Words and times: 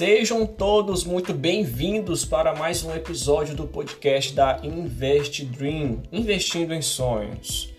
Sejam 0.00 0.46
todos 0.46 1.04
muito 1.04 1.34
bem-vindos 1.34 2.24
para 2.24 2.54
mais 2.54 2.82
um 2.82 2.94
episódio 2.94 3.54
do 3.54 3.66
podcast 3.66 4.32
da 4.32 4.58
Invest 4.62 5.44
Dream, 5.44 6.00
investindo 6.10 6.72
em 6.72 6.80
sonhos. 6.80 7.74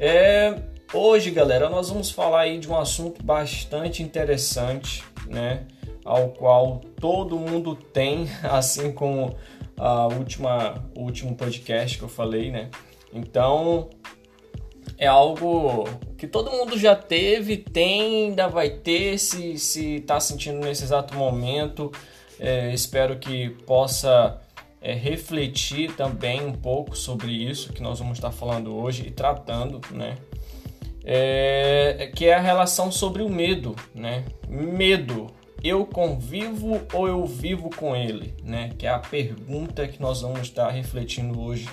É, 0.00 0.58
hoje, 0.90 1.30
galera, 1.30 1.68
nós 1.68 1.90
vamos 1.90 2.10
falar 2.10 2.40
aí 2.40 2.58
de 2.58 2.66
um 2.66 2.78
assunto 2.78 3.22
bastante 3.22 4.02
interessante, 4.02 5.04
né? 5.26 5.66
Ao 6.02 6.30
qual 6.30 6.80
todo 6.98 7.38
mundo 7.38 7.74
tem, 7.74 8.26
assim 8.42 8.90
como 8.90 9.36
a 9.76 10.06
última, 10.06 10.82
o 10.96 11.02
último 11.02 11.36
podcast 11.36 11.98
que 11.98 12.04
eu 12.04 12.08
falei, 12.08 12.50
né? 12.50 12.70
Então, 13.12 13.90
é 14.98 15.06
algo 15.06 15.84
que 16.16 16.26
todo 16.26 16.50
mundo 16.50 16.78
já 16.78 16.96
teve, 16.96 17.58
tem, 17.58 18.28
ainda 18.28 18.48
vai 18.48 18.70
ter, 18.70 19.18
se 19.18 19.54
está 19.96 20.18
sentindo 20.18 20.58
nesse 20.60 20.84
exato 20.84 21.14
momento. 21.14 21.92
É, 22.38 22.72
espero 22.72 23.18
que 23.18 23.50
possa 23.66 24.40
é, 24.80 24.94
refletir 24.94 25.94
também 25.94 26.44
um 26.44 26.52
pouco 26.52 26.96
sobre 26.96 27.32
isso 27.32 27.72
que 27.72 27.82
nós 27.82 27.98
vamos 27.98 28.18
estar 28.18 28.30
falando 28.30 28.74
hoje 28.74 29.06
e 29.06 29.10
tratando, 29.10 29.80
né? 29.90 30.16
É, 31.04 32.10
que 32.14 32.26
é 32.26 32.34
a 32.34 32.40
relação 32.40 32.90
sobre 32.90 33.22
o 33.22 33.28
medo, 33.28 33.76
né? 33.94 34.24
Medo, 34.48 35.28
eu 35.62 35.84
convivo 35.86 36.80
ou 36.92 37.06
eu 37.06 37.24
vivo 37.26 37.70
com 37.70 37.94
ele, 37.94 38.34
né? 38.42 38.70
Que 38.78 38.86
é 38.86 38.90
a 38.90 38.98
pergunta 38.98 39.86
que 39.86 40.00
nós 40.00 40.22
vamos 40.22 40.40
estar 40.40 40.70
refletindo 40.70 41.40
hoje 41.40 41.68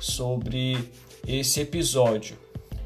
sobre 0.00 0.90
esse 1.26 1.60
episódio. 1.60 2.36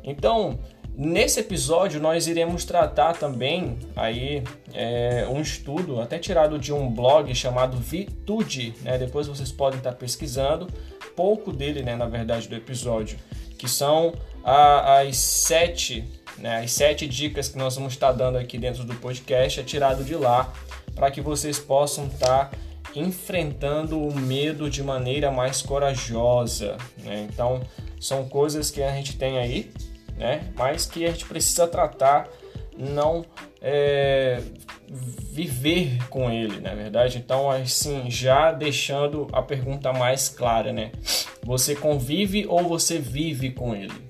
Então, 0.06 0.58
nesse 0.96 1.40
episódio 1.40 2.00
nós 2.00 2.28
iremos 2.28 2.64
tratar 2.64 3.14
também 3.14 3.76
aí 3.96 4.44
é, 4.72 5.26
um 5.28 5.40
estudo 5.40 6.00
até 6.00 6.18
tirado 6.18 6.58
de 6.58 6.72
um 6.72 6.88
blog 6.88 7.34
chamado 7.34 7.76
Vitude, 7.76 8.72
né? 8.82 8.96
Depois 8.96 9.26
vocês 9.26 9.50
podem 9.50 9.78
estar 9.78 9.92
pesquisando 9.92 10.68
pouco 11.16 11.52
dele, 11.52 11.82
né? 11.82 11.96
Na 11.96 12.06
verdade 12.06 12.48
do 12.48 12.54
episódio, 12.54 13.18
que 13.58 13.68
são 13.68 14.14
a, 14.44 15.00
as 15.00 15.16
sete, 15.16 16.04
né? 16.38 16.58
As 16.62 16.70
sete 16.70 17.08
dicas 17.08 17.48
que 17.48 17.58
nós 17.58 17.74
vamos 17.74 17.94
estar 17.94 18.12
dando 18.12 18.38
aqui 18.38 18.56
dentro 18.56 18.84
do 18.84 18.94
podcast 18.94 19.58
é 19.58 19.62
tirado 19.64 20.04
de 20.04 20.14
lá 20.14 20.52
para 20.94 21.10
que 21.10 21.20
vocês 21.20 21.58
possam 21.58 22.06
estar 22.06 22.52
enfrentando 22.94 24.00
o 24.00 24.14
medo 24.14 24.70
de 24.70 24.82
maneira 24.82 25.30
mais 25.30 25.60
corajosa, 25.60 26.76
né? 27.02 27.26
Então 27.30 27.60
são 28.00 28.28
coisas 28.28 28.70
que 28.70 28.82
a 28.82 28.94
gente 28.94 29.16
tem 29.16 29.38
aí 29.38 29.70
né? 30.16 30.52
Mas 30.56 30.86
que 30.86 31.04
a 31.04 31.10
gente 31.10 31.26
precisa 31.26 31.66
tratar, 31.66 32.28
não 32.76 33.24
é, 33.60 34.40
viver 34.88 35.98
com 36.08 36.30
ele, 36.30 36.60
na 36.60 36.70
é 36.70 36.74
verdade. 36.74 37.18
Então, 37.18 37.50
assim, 37.50 38.10
já 38.10 38.52
deixando 38.52 39.28
a 39.32 39.42
pergunta 39.42 39.92
mais 39.92 40.28
clara, 40.28 40.72
né? 40.72 40.92
Você 41.42 41.74
convive 41.74 42.46
ou 42.48 42.62
você 42.62 42.98
vive 42.98 43.50
com 43.50 43.74
ele? 43.74 44.06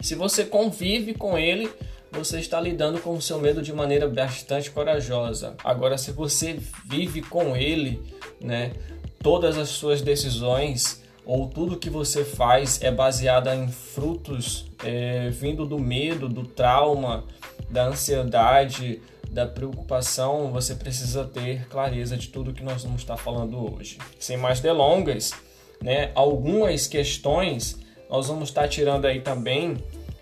Se 0.00 0.14
você 0.14 0.44
convive 0.44 1.14
com 1.14 1.36
ele, 1.36 1.68
você 2.10 2.38
está 2.38 2.60
lidando 2.60 3.00
com 3.00 3.14
o 3.14 3.22
seu 3.22 3.38
medo 3.38 3.60
de 3.60 3.72
maneira 3.72 4.08
bastante 4.08 4.70
corajosa. 4.70 5.56
Agora, 5.62 5.98
se 5.98 6.12
você 6.12 6.58
vive 6.88 7.20
com 7.22 7.56
ele, 7.56 8.00
né? 8.40 8.72
Todas 9.20 9.58
as 9.58 9.70
suas 9.70 10.00
decisões 10.00 11.02
ou 11.28 11.46
tudo 11.46 11.76
que 11.76 11.90
você 11.90 12.24
faz 12.24 12.82
é 12.82 12.90
baseada 12.90 13.54
em 13.54 13.68
frutos 13.68 14.64
é, 14.82 15.28
vindo 15.28 15.66
do 15.66 15.78
medo, 15.78 16.26
do 16.26 16.42
trauma, 16.42 17.22
da 17.68 17.84
ansiedade, 17.84 19.02
da 19.30 19.46
preocupação, 19.46 20.50
você 20.50 20.74
precisa 20.74 21.26
ter 21.26 21.66
clareza 21.68 22.16
de 22.16 22.28
tudo 22.28 22.54
que 22.54 22.62
nós 22.62 22.82
vamos 22.82 23.02
estar 23.02 23.18
falando 23.18 23.76
hoje. 23.76 23.98
Sem 24.18 24.38
mais 24.38 24.60
delongas, 24.60 25.34
né, 25.82 26.10
algumas 26.14 26.86
questões 26.86 27.78
nós 28.08 28.28
vamos 28.28 28.48
estar 28.48 28.66
tirando 28.66 29.04
aí 29.04 29.20
também 29.20 29.76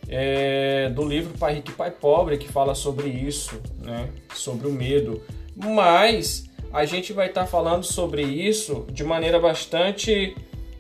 é, 0.09 0.91
do 0.91 1.06
livro 1.06 1.38
Pai 1.38 1.55
Rico 1.55 1.71
e 1.71 1.75
Pai 1.75 1.93
Pobre, 1.93 2.37
que 2.37 2.49
fala 2.49 2.75
sobre 2.75 3.06
isso, 3.09 3.62
né, 3.78 4.09
sobre 4.34 4.67
o 4.67 4.73
medo. 4.73 5.23
Mas 5.55 6.50
a 6.73 6.84
gente 6.84 7.12
vai 7.12 7.28
estar 7.28 7.47
falando 7.47 7.84
sobre 7.84 8.23
isso 8.23 8.88
de 8.91 9.05
maneira 9.05 9.38
bastante 9.38 10.34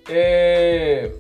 é 0.08 1.12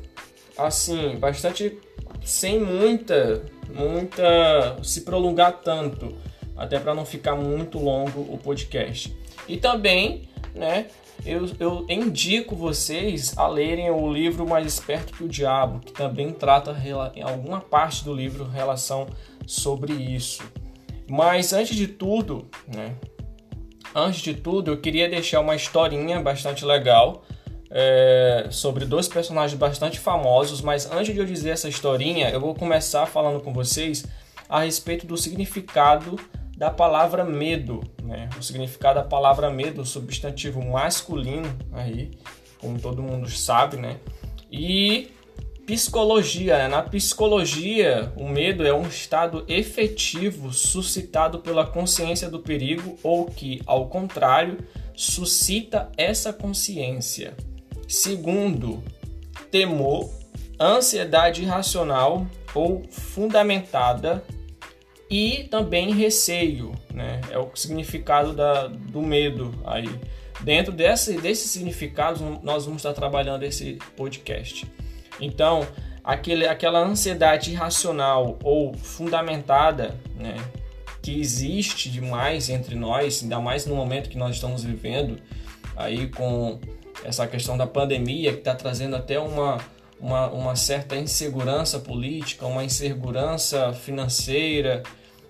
assim, 0.56 1.16
bastante 1.16 1.78
sem 2.24 2.58
muita 2.58 3.44
muita 3.76 4.78
se 4.82 5.02
prolongar 5.02 5.60
tanto, 5.62 6.14
até 6.56 6.78
para 6.78 6.94
não 6.94 7.04
ficar 7.04 7.36
muito 7.36 7.78
longo 7.78 8.20
o 8.20 8.38
podcast. 8.38 9.14
E 9.48 9.56
também, 9.56 10.22
né, 10.54 10.86
eu, 11.24 11.48
eu 11.58 11.86
indico 11.88 12.54
vocês 12.54 13.36
a 13.36 13.46
lerem 13.46 13.90
o 13.90 14.12
livro 14.12 14.48
Mais 14.48 14.66
Esperto 14.66 15.12
que 15.12 15.24
o 15.24 15.28
Diabo, 15.28 15.80
que 15.80 15.92
também 15.92 16.32
trata 16.32 16.76
em 17.14 17.22
alguma 17.22 17.60
parte 17.60 18.04
do 18.04 18.14
livro 18.14 18.44
relação 18.44 19.06
sobre 19.46 19.92
isso. 19.92 20.42
Mas 21.08 21.52
antes 21.52 21.76
de 21.76 21.86
tudo, 21.86 22.48
né, 22.66 22.96
antes 23.94 24.20
de 24.20 24.34
tudo, 24.34 24.72
eu 24.72 24.80
queria 24.80 25.08
deixar 25.08 25.40
uma 25.40 25.54
historinha 25.54 26.20
bastante 26.20 26.64
legal 26.64 27.24
é, 27.78 28.46
sobre 28.50 28.86
dois 28.86 29.06
personagens 29.06 29.58
bastante 29.58 30.00
famosos, 30.00 30.62
mas 30.62 30.90
antes 30.90 31.12
de 31.12 31.20
eu 31.20 31.26
dizer 31.26 31.50
essa 31.50 31.68
historinha, 31.68 32.30
eu 32.30 32.40
vou 32.40 32.54
começar 32.54 33.04
falando 33.04 33.38
com 33.40 33.52
vocês 33.52 34.06
a 34.48 34.60
respeito 34.60 35.06
do 35.06 35.14
significado 35.14 36.18
da 36.56 36.70
palavra 36.70 37.22
medo, 37.22 37.82
né? 38.02 38.30
O 38.38 38.42
significado 38.42 38.94
da 38.94 39.04
palavra 39.04 39.50
medo, 39.50 39.84
substantivo 39.84 40.64
masculino 40.64 41.54
aí, 41.70 42.12
como 42.58 42.80
todo 42.80 43.02
mundo 43.02 43.28
sabe, 43.28 43.76
né? 43.76 43.98
E 44.50 45.10
psicologia, 45.66 46.56
né? 46.56 46.68
na 46.68 46.82
psicologia, 46.82 48.10
o 48.16 48.26
medo 48.26 48.66
é 48.66 48.72
um 48.72 48.86
estado 48.86 49.44
efetivo 49.48 50.50
suscitado 50.50 51.40
pela 51.40 51.66
consciência 51.66 52.30
do 52.30 52.38
perigo 52.38 52.98
ou 53.02 53.26
que, 53.26 53.60
ao 53.66 53.88
contrário, 53.90 54.56
suscita 54.94 55.90
essa 55.98 56.32
consciência. 56.32 57.36
Segundo, 57.88 58.82
temor, 59.50 60.10
ansiedade 60.58 61.42
irracional 61.42 62.26
ou 62.54 62.84
fundamentada 62.90 64.24
e 65.08 65.44
também 65.44 65.94
receio, 65.94 66.72
né? 66.92 67.20
É 67.30 67.38
o 67.38 67.50
significado 67.54 68.32
da, 68.32 68.66
do 68.66 69.00
medo 69.00 69.54
aí. 69.64 69.88
Dentro 70.40 70.72
desse, 70.72 71.18
desses 71.18 71.50
significados, 71.50 72.20
nós 72.42 72.64
vamos 72.64 72.80
estar 72.80 72.92
trabalhando 72.92 73.44
esse 73.44 73.78
podcast. 73.96 74.70
Então, 75.20 75.66
aquele, 76.02 76.46
aquela 76.46 76.80
ansiedade 76.80 77.52
irracional 77.52 78.38
ou 78.42 78.74
fundamentada, 78.74 79.96
né? 80.16 80.36
Que 81.00 81.20
existe 81.20 81.88
demais 81.88 82.50
entre 82.50 82.74
nós, 82.74 83.22
ainda 83.22 83.38
mais 83.38 83.64
no 83.64 83.76
momento 83.76 84.10
que 84.10 84.18
nós 84.18 84.34
estamos 84.34 84.64
vivendo, 84.64 85.18
aí 85.76 86.08
com 86.08 86.58
essa 87.04 87.26
questão 87.26 87.56
da 87.56 87.66
pandemia 87.66 88.32
que 88.32 88.38
está 88.38 88.54
trazendo 88.54 88.96
até 88.96 89.18
uma, 89.18 89.58
uma, 90.00 90.28
uma, 90.28 90.56
certa 90.56 90.96
insegurança 90.96 91.78
política, 91.78 92.46
uma 92.46 92.64
insegurança 92.64 93.72
financeira, 93.72 94.82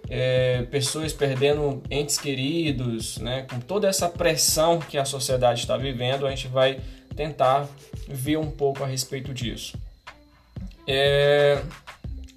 é, 0.09 0.63
pessoas 0.71 1.13
perdendo 1.13 1.83
entes 1.91 2.19
queridos, 2.19 3.19
né? 3.19 3.47
com 3.51 3.61
toda 3.61 3.89
essa 3.89 4.09
pressão 4.09 4.79
que 4.79 4.97
a 4.97 5.05
sociedade 5.05 5.61
está 5.61 5.77
vivendo, 5.77 6.27
a 6.27 6.31
gente 6.31 6.49
vai 6.49 6.81
tentar 7.15 7.69
ver 8.09 8.37
um 8.37 8.51
pouco 8.51 8.85
a 8.85 8.87
respeito 8.87 9.35
disso. 9.35 9.77
É, 10.87 11.61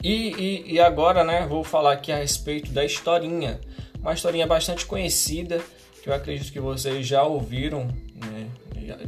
e, 0.04 0.64
e, 0.68 0.74
e 0.74 0.80
agora 0.80 1.24
né, 1.24 1.46
vou 1.48 1.64
falar 1.64 1.94
aqui 1.94 2.12
a 2.12 2.18
respeito 2.18 2.72
da 2.72 2.84
historinha, 2.84 3.60
uma 4.00 4.14
historinha 4.14 4.48
bastante 4.48 4.86
conhecida 4.86 5.62
que 6.02 6.10
eu 6.10 6.14
acredito 6.14 6.52
que 6.52 6.60
vocês 6.60 7.06
já 7.06 7.24
ouviram 7.24 7.90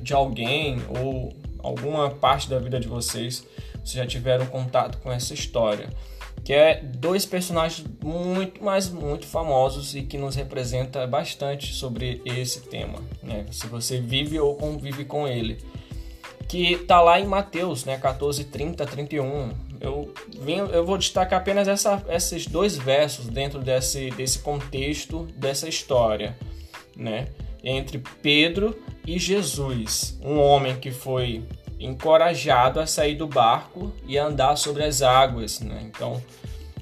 de 0.02 0.14
alguém 0.14 0.82
ou 0.90 1.34
alguma 1.64 2.10
parte 2.10 2.50
da 2.50 2.60
vida 2.60 2.80
de 2.80 2.88
vocês, 2.88 3.46
vocês 3.84 3.94
já 3.94 4.06
tiveram 4.06 4.46
contato 4.46 4.98
com 5.00 5.12
essa 5.12 5.34
história. 5.34 5.90
Que 6.44 6.54
é 6.54 6.82
dois 6.82 7.26
personagens 7.26 7.88
muito, 8.04 8.64
mas 8.64 8.90
muito 8.90 9.28
famosos 9.28 9.96
e 9.96 10.02
que 10.02 10.18
nos 10.18 10.36
representa 10.36 11.06
bastante 11.06 11.72
sobre 11.74 12.20
esse 12.26 12.62
tema, 12.62 13.00
né? 13.22 13.46
Se 13.52 13.68
você 13.68 14.00
vive 14.02 14.40
ou 14.40 14.56
convive 14.56 15.06
com 15.06 15.28
ele. 15.28 15.60
Que 16.48 16.78
tá 16.80 17.00
lá 17.00 17.20
em 17.20 17.26
Mateus, 17.26 17.86
né? 17.86 17.98
14, 17.98 18.46
30, 18.46 18.86
31. 18.88 19.52
Eu, 19.80 20.12
vim, 20.40 20.58
eu 20.58 20.84
vou 20.84 20.98
destacar 20.98 21.40
apenas 21.40 21.68
essa, 21.68 22.04
esses 22.10 22.48
dois 22.48 22.76
versos 22.76 23.28
dentro 23.28 23.60
desse, 23.60 24.10
desse 24.12 24.40
contexto 24.40 25.28
dessa 25.36 25.70
história, 25.70 26.36
né? 26.96 27.28
Entre 27.64 28.02
Pedro 28.22 28.76
e 29.06 29.18
Jesus, 29.18 30.18
um 30.24 30.40
homem 30.40 30.80
que 30.80 30.92
foi 30.92 31.44
encorajado 31.80 32.80
a 32.80 32.86
sair 32.86 33.16
do 33.16 33.28
barco 33.28 33.92
e 34.06 34.18
andar 34.18 34.56
sobre 34.56 34.84
as 34.84 35.02
águas. 35.02 35.60
Né? 35.60 35.82
Então, 35.84 36.22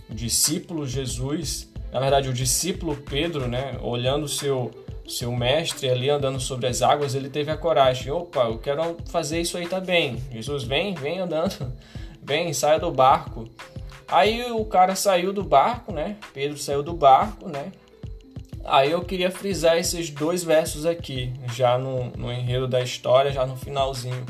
o 0.10 0.14
discípulo 0.14 0.86
Jesus, 0.86 1.72
na 1.92 2.00
verdade, 2.00 2.28
o 2.30 2.34
discípulo 2.34 2.96
Pedro, 2.98 3.48
né, 3.48 3.78
olhando 3.82 4.28
seu 4.28 4.72
seu 5.10 5.32
mestre 5.32 5.90
ali 5.90 6.08
andando 6.08 6.40
sobre 6.40 6.68
as 6.68 6.84
águas, 6.84 7.16
ele 7.16 7.30
teve 7.30 7.50
a 7.50 7.58
coragem. 7.58 8.12
Opa, 8.12 8.42
eu 8.42 8.60
quero 8.60 8.96
fazer 9.10 9.42
isso 9.42 9.58
aí 9.58 9.68
também. 9.68 10.22
Jesus, 10.32 10.64
vem, 10.64 10.94
vem 10.94 11.20
andando. 11.20 11.74
Vem, 12.22 12.54
saia 12.54 12.78
do 12.78 12.92
barco. 12.92 13.50
Aí 14.08 14.52
o 14.52 14.64
cara 14.66 14.94
saiu 14.94 15.34
do 15.34 15.44
barco, 15.44 15.92
né? 15.92 16.18
Pedro 16.32 16.60
saiu 16.60 16.84
do 16.84 16.94
barco, 16.94 17.50
né? 17.50 17.72
Aí 18.70 18.92
eu 18.92 19.02
queria 19.04 19.32
frisar 19.32 19.78
esses 19.78 20.12
dois 20.12 20.44
versos 20.44 20.86
aqui, 20.86 21.34
já 21.56 21.76
no, 21.76 22.12
no 22.12 22.32
enredo 22.32 22.68
da 22.68 22.80
história, 22.82 23.32
já 23.32 23.44
no 23.44 23.56
finalzinho. 23.56 24.24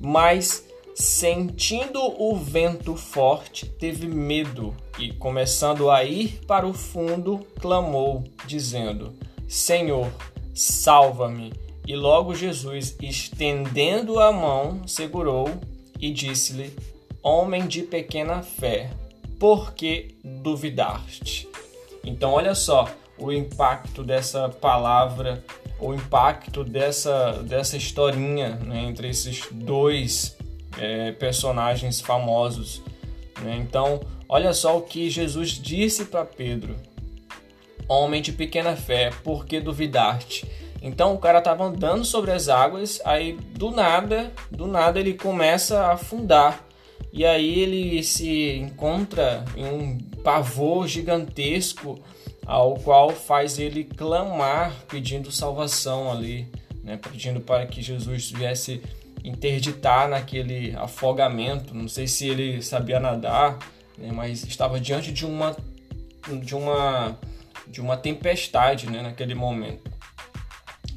Mas 0.00 0.66
sentindo 0.94 2.00
o 2.00 2.34
vento 2.34 2.96
forte, 2.96 3.66
teve 3.66 4.08
medo 4.08 4.74
e, 4.98 5.12
começando 5.12 5.90
a 5.90 6.02
ir 6.04 6.40
para 6.46 6.66
o 6.66 6.72
fundo, 6.72 7.46
clamou, 7.60 8.24
dizendo: 8.46 9.12
Senhor, 9.46 10.10
salva-me. 10.54 11.52
E 11.86 11.94
logo 11.94 12.34
Jesus, 12.34 12.96
estendendo 13.02 14.18
a 14.18 14.32
mão, 14.32 14.88
segurou 14.88 15.50
e 16.00 16.10
disse-lhe: 16.10 16.74
Homem 17.22 17.66
de 17.66 17.82
pequena 17.82 18.42
fé, 18.42 18.90
por 19.38 19.74
que 19.74 20.14
duvidaste? 20.24 21.46
Então, 22.02 22.32
olha 22.32 22.54
só 22.54 22.88
o 23.18 23.32
impacto 23.32 24.02
dessa 24.02 24.48
palavra, 24.48 25.42
o 25.78 25.94
impacto 25.94 26.64
dessa, 26.64 27.42
dessa 27.42 27.76
historinha 27.76 28.56
né, 28.56 28.84
entre 28.84 29.08
esses 29.08 29.42
dois 29.50 30.36
é, 30.78 31.12
personagens 31.12 32.00
famosos. 32.00 32.82
Né? 33.40 33.56
Então, 33.60 34.00
olha 34.28 34.52
só 34.52 34.76
o 34.76 34.82
que 34.82 35.10
Jesus 35.10 35.50
disse 35.50 36.06
para 36.06 36.24
Pedro: 36.24 36.76
Homem 37.88 38.22
de 38.22 38.32
pequena 38.32 38.76
fé, 38.76 39.10
por 39.22 39.46
que 39.46 39.60
duvidaste? 39.60 40.46
Então 40.82 41.14
o 41.14 41.18
cara 41.18 41.38
estava 41.38 41.64
andando 41.64 42.04
sobre 42.04 42.30
as 42.30 42.48
águas, 42.48 43.00
aí 43.04 43.32
do 43.32 43.70
nada, 43.70 44.32
do 44.50 44.66
nada 44.66 45.00
ele 45.00 45.14
começa 45.14 45.80
a 45.80 45.92
afundar. 45.94 46.64
E 47.12 47.24
aí 47.24 47.60
ele 47.60 48.02
se 48.02 48.56
encontra 48.56 49.44
em 49.56 49.64
um 49.64 49.98
pavor 50.22 50.86
gigantesco, 50.86 51.98
ao 52.46 52.74
qual 52.74 53.10
faz 53.10 53.58
ele 53.58 53.82
clamar 53.82 54.72
pedindo 54.88 55.32
salvação 55.32 56.10
ali, 56.10 56.46
né? 56.84 56.96
pedindo 56.96 57.40
para 57.40 57.66
que 57.66 57.82
Jesus 57.82 58.30
viesse 58.30 58.80
interditar 59.24 60.08
naquele 60.08 60.74
afogamento. 60.76 61.74
Não 61.74 61.88
sei 61.88 62.06
se 62.06 62.28
ele 62.28 62.62
sabia 62.62 63.00
nadar, 63.00 63.58
né? 63.98 64.10
mas 64.12 64.44
estava 64.44 64.78
diante 64.78 65.12
de 65.12 65.26
uma 65.26 65.56
de 66.42 66.54
uma 66.54 67.18
de 67.66 67.80
uma 67.80 67.96
tempestade, 67.96 68.88
né? 68.88 69.02
naquele 69.02 69.34
momento. 69.34 69.90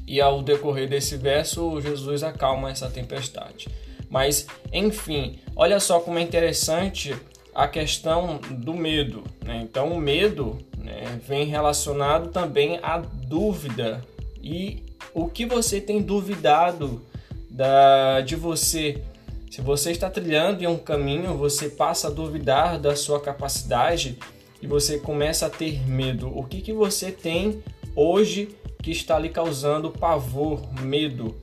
E 0.06 0.20
ao 0.20 0.42
decorrer 0.42 0.88
desse 0.88 1.16
verso, 1.16 1.80
Jesus 1.80 2.22
acalma 2.22 2.70
essa 2.70 2.88
tempestade. 2.88 3.68
Mas, 4.08 4.46
enfim, 4.72 5.38
olha 5.54 5.78
só 5.78 6.00
como 6.00 6.18
é 6.18 6.22
interessante 6.22 7.14
a 7.54 7.68
questão 7.68 8.38
do 8.50 8.74
medo. 8.74 9.22
Né? 9.44 9.60
Então, 9.62 9.92
o 9.92 10.00
medo 10.00 10.58
né, 10.82 11.20
vem 11.26 11.46
relacionado 11.46 12.30
também 12.30 12.78
à 12.82 12.98
dúvida. 12.98 14.04
E 14.42 14.82
o 15.14 15.28
que 15.28 15.44
você 15.46 15.80
tem 15.80 16.02
duvidado 16.02 17.02
da, 17.50 18.20
de 18.20 18.36
você. 18.36 19.02
Se 19.50 19.60
você 19.60 19.90
está 19.90 20.08
trilhando 20.08 20.62
em 20.62 20.66
um 20.66 20.78
caminho, 20.78 21.36
você 21.36 21.68
passa 21.68 22.06
a 22.06 22.10
duvidar 22.10 22.78
da 22.78 22.94
sua 22.94 23.20
capacidade 23.20 24.16
e 24.62 24.66
você 24.66 24.98
começa 24.98 25.46
a 25.46 25.50
ter 25.50 25.86
medo. 25.88 26.28
O 26.36 26.44
que, 26.44 26.60
que 26.60 26.72
você 26.72 27.10
tem 27.10 27.62
hoje 27.96 28.56
que 28.80 28.92
está 28.92 29.18
lhe 29.18 29.28
causando 29.28 29.90
pavor, 29.90 30.60
medo? 30.80 31.34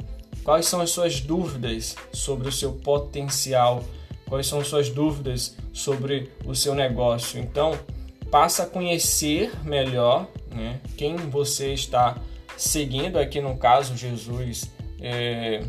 Quais 0.43 0.65
são 0.65 0.79
as 0.79 0.91
suas 0.91 1.19
dúvidas 1.19 1.97
sobre 2.13 2.47
o 2.47 2.51
seu 2.51 2.71
potencial? 2.71 3.83
Quais 4.29 4.47
são 4.47 4.59
as 4.59 4.67
suas 4.67 4.89
dúvidas 4.89 5.57
sobre 5.73 6.31
o 6.45 6.55
seu 6.55 6.73
negócio? 6.73 7.39
Então, 7.39 7.77
passa 8.31 8.63
a 8.63 8.65
conhecer 8.65 9.51
melhor 9.63 10.27
né, 10.51 10.79
quem 10.97 11.15
você 11.15 11.73
está 11.73 12.17
seguindo. 12.55 13.17
Aqui 13.17 13.41
no 13.41 13.57
caso, 13.57 13.95
Jesus. 13.95 14.71
É, 14.99 15.61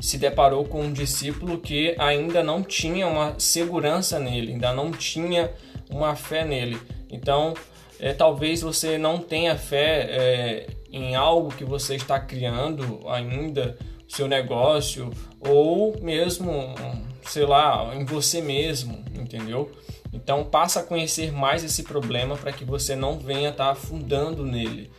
se 0.00 0.16
deparou 0.16 0.64
com 0.64 0.80
um 0.80 0.92
discípulo 0.92 1.58
que 1.58 1.94
ainda 1.98 2.42
não 2.42 2.62
tinha 2.62 3.06
uma 3.06 3.38
segurança 3.38 4.18
nele, 4.18 4.52
ainda 4.52 4.72
não 4.72 4.90
tinha 4.90 5.52
uma 5.90 6.16
fé 6.16 6.44
nele. 6.44 6.80
Então, 7.10 7.54
é, 7.98 8.14
talvez 8.14 8.62
você 8.62 8.96
não 8.96 9.18
tenha 9.18 9.56
fé 9.56 10.06
é, 10.10 10.66
em 10.90 11.14
algo 11.14 11.54
que 11.54 11.64
você 11.64 11.96
está 11.96 12.18
criando 12.18 13.00
ainda, 13.08 13.76
seu 14.08 14.26
negócio, 14.26 15.10
ou 15.38 16.00
mesmo, 16.00 16.74
sei 17.22 17.44
lá, 17.44 17.94
em 17.94 18.04
você 18.04 18.40
mesmo, 18.40 19.04
entendeu? 19.14 19.70
Então, 20.12 20.44
passa 20.44 20.80
a 20.80 20.82
conhecer 20.82 21.32
mais 21.32 21.62
esse 21.62 21.82
problema 21.82 22.36
para 22.36 22.52
que 22.52 22.64
você 22.64 22.96
não 22.96 23.18
venha 23.18 23.50
estar 23.50 23.66
tá 23.66 23.70
afundando 23.70 24.44
nele, 24.44 24.90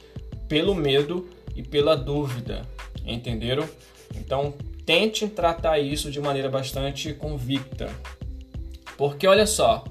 pelo 0.47 0.73
medo 0.73 1.29
e 1.55 1.61
pela 1.61 1.95
dúvida, 1.95 2.61
entenderam? 3.05 3.67
Então, 4.15 4.53
tente 4.85 5.27
tratar 5.27 5.79
isso 5.79 6.09
de 6.09 6.19
maneira 6.19 6.49
bastante 6.49 7.13
convicta. 7.13 7.89
Porque 8.97 9.27
olha 9.27 9.45
só, 9.45 9.83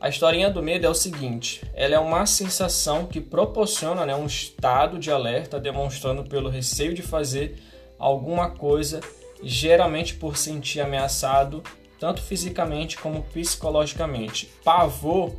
a 0.00 0.08
historinha 0.08 0.50
do 0.50 0.62
medo 0.62 0.86
é 0.86 0.88
o 0.88 0.94
seguinte: 0.94 1.62
ela 1.74 1.94
é 1.94 1.98
uma 1.98 2.26
sensação 2.26 3.06
que 3.06 3.20
proporciona 3.20 4.04
né, 4.04 4.14
um 4.14 4.26
estado 4.26 4.98
de 4.98 5.10
alerta, 5.10 5.58
demonstrando 5.58 6.24
pelo 6.24 6.48
receio 6.48 6.94
de 6.94 7.02
fazer 7.02 7.56
alguma 7.98 8.50
coisa, 8.50 9.00
geralmente 9.42 10.14
por 10.14 10.36
sentir 10.36 10.80
ameaçado, 10.80 11.62
tanto 12.04 12.20
fisicamente 12.20 12.98
como 12.98 13.22
psicologicamente. 13.22 14.50
Pavor 14.62 15.32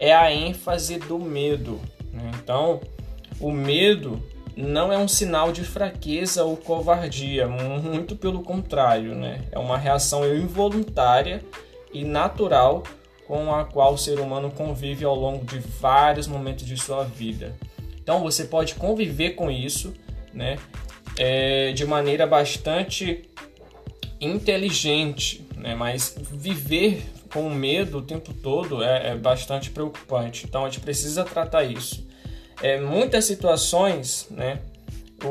é 0.00 0.14
a 0.14 0.32
ênfase 0.32 0.98
do 0.98 1.18
medo. 1.18 1.78
Né? 2.10 2.30
Então, 2.42 2.80
o 3.38 3.52
medo 3.52 4.24
não 4.56 4.90
é 4.90 4.96
um 4.96 5.06
sinal 5.06 5.52
de 5.52 5.62
fraqueza 5.62 6.42
ou 6.42 6.56
covardia, 6.56 7.46
muito 7.46 8.16
pelo 8.16 8.40
contrário, 8.40 9.14
né? 9.14 9.44
É 9.52 9.58
uma 9.58 9.76
reação 9.76 10.24
involuntária 10.34 11.44
e 11.92 12.02
natural 12.02 12.82
com 13.26 13.54
a 13.54 13.66
qual 13.66 13.92
o 13.92 13.98
ser 13.98 14.18
humano 14.18 14.50
convive 14.50 15.04
ao 15.04 15.14
longo 15.14 15.44
de 15.44 15.58
vários 15.58 16.26
momentos 16.26 16.64
de 16.64 16.78
sua 16.78 17.04
vida. 17.04 17.54
Então 18.02 18.22
você 18.22 18.44
pode 18.44 18.74
conviver 18.76 19.32
com 19.32 19.50
isso, 19.50 19.92
né? 20.32 20.56
É, 21.18 21.72
de 21.72 21.84
maneira 21.84 22.26
bastante 22.26 23.28
inteligente, 24.18 25.45
né? 25.66 25.74
Mas 25.74 26.14
viver 26.32 27.04
com 27.30 27.50
medo 27.50 27.98
o 27.98 28.02
tempo 28.02 28.32
todo 28.32 28.82
é, 28.82 29.10
é 29.10 29.14
bastante 29.14 29.68
preocupante. 29.68 30.46
Então 30.46 30.64
a 30.64 30.70
gente 30.70 30.80
precisa 30.80 31.24
tratar 31.24 31.64
isso 31.64 32.06
é, 32.62 32.80
muitas 32.80 33.24
situações 33.24 34.26
né, 34.30 34.60
o, 35.22 35.28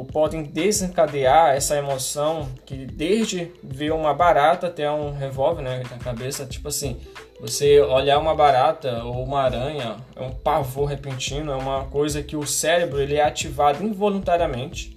o, 0.00 0.04
podem 0.06 0.42
desencadear 0.42 1.54
essa 1.54 1.76
emoção 1.76 2.48
que 2.64 2.86
desde 2.86 3.52
ver 3.62 3.92
uma 3.92 4.14
barata 4.14 4.66
até 4.66 4.90
um 4.90 5.12
revólver 5.12 5.62
né, 5.62 5.82
na 5.90 5.98
cabeça, 5.98 6.46
tipo 6.46 6.68
assim, 6.68 7.00
você 7.40 7.80
olhar 7.80 8.18
uma 8.18 8.34
barata 8.34 9.02
ou 9.04 9.24
uma 9.24 9.42
aranha 9.42 9.96
é 10.14 10.22
um 10.22 10.30
pavor 10.30 10.86
repentino, 10.86 11.52
é 11.52 11.56
uma 11.56 11.84
coisa 11.86 12.22
que 12.22 12.36
o 12.36 12.46
cérebro 12.46 13.00
ele 13.00 13.16
é 13.16 13.22
ativado 13.22 13.82
involuntariamente 13.84 14.91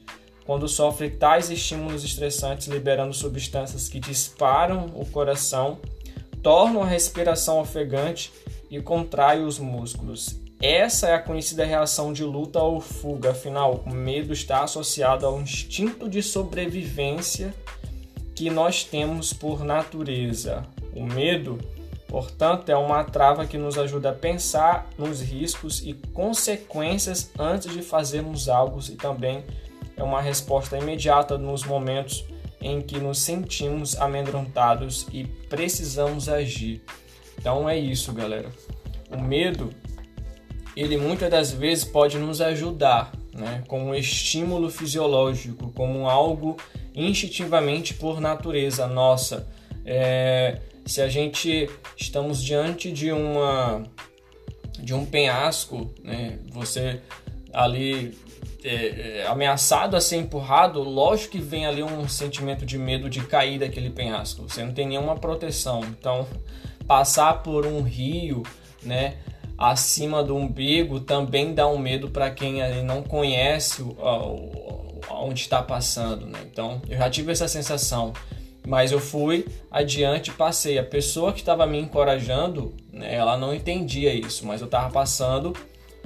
quando 0.45 0.67
sofre 0.67 1.09
tais 1.09 1.49
estímulos 1.49 2.03
estressantes, 2.03 2.67
liberando 2.67 3.13
substâncias 3.13 3.89
que 3.89 3.99
disparam 3.99 4.91
o 4.95 5.05
coração, 5.05 5.79
tornam 6.43 6.83
a 6.83 6.87
respiração 6.87 7.59
ofegante 7.59 8.31
e 8.69 8.79
contrai 8.79 9.41
os 9.41 9.57
músculos. 9.57 10.39
Essa 10.61 11.09
é 11.09 11.13
a 11.13 11.19
conhecida 11.19 11.65
reação 11.65 12.13
de 12.13 12.23
luta 12.23 12.61
ou 12.61 12.79
fuga, 12.79 13.31
afinal, 13.31 13.83
o 13.85 13.89
medo 13.89 14.31
está 14.31 14.63
associado 14.63 15.25
ao 15.25 15.41
instinto 15.41 16.07
de 16.07 16.23
sobrevivência 16.23 17.53
que 18.33 18.49
nós 18.49 18.83
temos 18.83 19.33
por 19.33 19.63
natureza. 19.63 20.65
O 20.95 21.03
medo, 21.03 21.57
portanto, 22.07 22.69
é 22.69 22.75
uma 22.75 23.03
trava 23.03 23.45
que 23.45 23.57
nos 23.57 23.77
ajuda 23.77 24.11
a 24.11 24.13
pensar 24.13 24.87
nos 24.97 25.21
riscos 25.21 25.81
e 25.85 25.93
consequências 26.13 27.31
antes 27.37 27.73
de 27.73 27.81
fazermos 27.81 28.47
algo 28.47 28.79
e 28.89 28.95
também 28.95 29.43
é 29.97 30.03
uma 30.03 30.21
resposta 30.21 30.77
imediata 30.77 31.37
nos 31.37 31.63
momentos 31.63 32.25
em 32.61 32.81
que 32.81 32.99
nos 32.99 33.19
sentimos 33.19 33.95
amedrontados 33.95 35.07
e 35.13 35.25
precisamos 35.25 36.27
agir. 36.27 36.81
Então 37.37 37.69
é 37.69 37.77
isso, 37.77 38.11
galera. 38.11 38.49
O 39.11 39.21
medo 39.21 39.69
ele 40.75 40.97
muitas 40.97 41.29
das 41.29 41.51
vezes 41.51 41.85
pode 41.85 42.17
nos 42.17 42.41
ajudar, 42.41 43.13
né, 43.33 43.63
como 43.67 43.85
um 43.85 43.95
estímulo 43.95 44.69
fisiológico, 44.69 45.71
como 45.71 46.09
algo 46.09 46.57
instintivamente 46.93 47.93
por 47.93 48.19
natureza 48.19 48.85
nossa. 48.87 49.47
É, 49.85 50.59
se 50.85 51.01
a 51.01 51.07
gente 51.07 51.69
estamos 51.95 52.43
diante 52.43 52.91
de 52.91 53.11
uma 53.11 53.83
de 54.77 54.93
um 54.93 55.05
penhasco, 55.05 55.89
né, 56.03 56.37
você 56.51 56.99
ali 57.53 58.17
é, 58.67 59.19
é, 59.19 59.27
ameaçado 59.27 59.95
a 59.95 60.01
ser 60.01 60.17
empurrado, 60.17 60.81
lógico 60.81 61.33
que 61.33 61.39
vem 61.39 61.67
ali 61.67 61.83
um 61.83 62.07
sentimento 62.07 62.65
de 62.65 62.79
medo 62.79 63.07
de 63.07 63.21
cair 63.21 63.59
daquele 63.59 63.91
penhasco. 63.91 64.41
Você 64.49 64.63
não 64.63 64.73
tem 64.73 64.87
nenhuma 64.87 65.15
proteção. 65.15 65.81
Então, 65.81 66.27
passar 66.87 67.43
por 67.43 67.67
um 67.67 67.83
rio, 67.83 68.41
né, 68.81 69.17
acima 69.55 70.23
do 70.23 70.35
umbigo 70.35 70.99
também 70.99 71.53
dá 71.53 71.67
um 71.67 71.77
medo 71.77 72.09
para 72.09 72.31
quem 72.31 72.59
não 72.83 73.03
conhece 73.03 73.83
o, 73.83 73.89
o, 73.91 75.01
onde 75.11 75.41
está 75.41 75.61
passando, 75.61 76.25
né? 76.25 76.39
Então, 76.51 76.81
eu 76.89 76.97
já 76.97 77.07
tive 77.07 77.31
essa 77.31 77.47
sensação, 77.47 78.13
mas 78.67 78.91
eu 78.91 78.99
fui 78.99 79.45
adiante, 79.69 80.31
passei. 80.31 80.79
A 80.79 80.83
pessoa 80.83 81.31
que 81.31 81.39
estava 81.39 81.67
me 81.67 81.79
encorajando, 81.79 82.73
né, 82.91 83.13
ela 83.13 83.37
não 83.37 83.53
entendia 83.53 84.11
isso, 84.11 84.43
mas 84.43 84.59
eu 84.59 84.65
estava 84.65 84.89
passando 84.91 85.53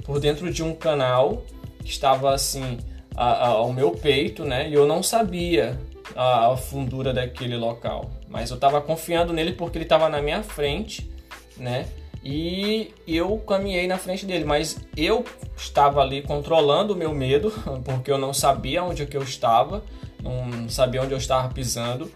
por 0.04 0.20
dentro 0.20 0.52
de 0.52 0.62
um 0.62 0.74
canal 0.74 1.42
estava 1.90 2.32
assim 2.32 2.78
a, 3.14 3.24
a, 3.24 3.48
ao 3.48 3.72
meu 3.72 3.90
peito, 3.92 4.44
né? 4.44 4.68
E 4.68 4.74
eu 4.74 4.86
não 4.86 5.02
sabia 5.02 5.78
a, 6.14 6.52
a 6.52 6.56
fundura 6.56 7.12
daquele 7.12 7.56
local, 7.56 8.10
mas 8.28 8.50
eu 8.50 8.54
estava 8.54 8.80
confiando 8.80 9.32
nele 9.32 9.52
porque 9.52 9.78
ele 9.78 9.84
estava 9.84 10.08
na 10.08 10.22
minha 10.22 10.42
frente, 10.42 11.10
né? 11.56 11.86
E 12.22 12.92
eu 13.06 13.38
caminhei 13.38 13.86
na 13.86 13.96
frente 13.96 14.26
dele, 14.26 14.44
mas 14.44 14.78
eu 14.96 15.24
estava 15.56 16.02
ali 16.02 16.22
controlando 16.22 16.92
o 16.92 16.96
meu 16.96 17.14
medo, 17.14 17.50
porque 17.84 18.10
eu 18.10 18.18
não 18.18 18.34
sabia 18.34 18.84
onde 18.84 19.06
que 19.06 19.16
eu 19.16 19.22
estava, 19.22 19.82
não 20.22 20.68
sabia 20.68 21.02
onde 21.02 21.12
eu 21.12 21.18
estava 21.18 21.52
pisando. 21.52 22.10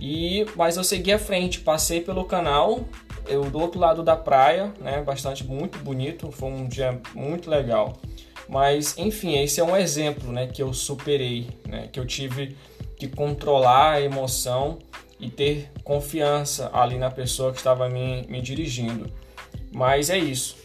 E 0.00 0.46
mas 0.56 0.76
eu 0.76 0.82
segui 0.82 1.12
à 1.12 1.18
frente, 1.18 1.60
passei 1.60 2.00
pelo 2.00 2.24
canal, 2.24 2.80
eu 3.28 3.44
do 3.44 3.60
outro 3.60 3.78
lado 3.78 4.02
da 4.02 4.16
praia, 4.16 4.72
né, 4.80 5.00
bastante 5.02 5.44
muito 5.44 5.78
bonito, 5.78 6.32
foi 6.32 6.50
um 6.50 6.66
dia 6.66 7.00
muito 7.14 7.48
legal. 7.48 7.92
Mas, 8.52 8.98
enfim, 8.98 9.38
esse 9.38 9.60
é 9.60 9.64
um 9.64 9.74
exemplo 9.74 10.30
né, 10.30 10.46
que 10.46 10.62
eu 10.62 10.74
superei, 10.74 11.48
né, 11.66 11.88
que 11.90 11.98
eu 11.98 12.04
tive 12.04 12.54
que 12.98 13.08
controlar 13.08 13.92
a 13.92 14.00
emoção 14.02 14.78
e 15.18 15.30
ter 15.30 15.70
confiança 15.82 16.68
ali 16.70 16.98
na 16.98 17.10
pessoa 17.10 17.50
que 17.50 17.56
estava 17.56 17.88
me, 17.88 18.26
me 18.28 18.42
dirigindo. 18.42 19.10
Mas 19.72 20.10
é 20.10 20.18
isso. 20.18 20.58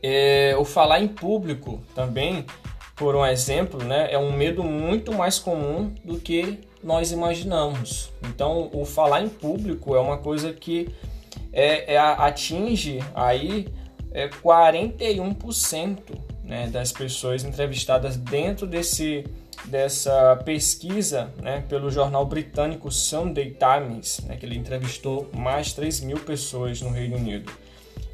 É, 0.00 0.54
o 0.56 0.64
falar 0.64 1.00
em 1.00 1.08
público 1.08 1.82
também, 1.92 2.46
por 2.94 3.16
um 3.16 3.26
exemplo, 3.26 3.82
né, 3.82 4.06
é 4.12 4.16
um 4.16 4.30
medo 4.30 4.62
muito 4.62 5.12
mais 5.12 5.40
comum 5.40 5.92
do 6.04 6.20
que 6.20 6.60
nós 6.84 7.10
imaginamos. 7.10 8.12
Então, 8.28 8.70
o 8.72 8.84
falar 8.84 9.22
em 9.22 9.28
público 9.28 9.96
é 9.96 10.00
uma 10.00 10.18
coisa 10.18 10.52
que 10.52 10.94
é, 11.52 11.94
é 11.94 11.98
atinge 11.98 13.00
aí 13.12 13.66
é, 14.12 14.28
41% 14.28 16.25
né, 16.46 16.68
das 16.68 16.92
pessoas 16.92 17.44
entrevistadas 17.44 18.16
dentro 18.16 18.66
desse, 18.66 19.24
dessa 19.64 20.36
pesquisa 20.44 21.32
né, 21.42 21.64
pelo 21.68 21.90
jornal 21.90 22.24
britânico 22.24 22.90
Sunday 22.90 23.56
Times, 23.58 24.20
né, 24.24 24.36
que 24.36 24.46
ele 24.46 24.56
entrevistou 24.56 25.28
mais 25.34 25.68
de 25.68 25.74
3 25.74 26.00
mil 26.00 26.18
pessoas 26.18 26.80
no 26.80 26.90
Reino 26.90 27.16
Unido. 27.16 27.52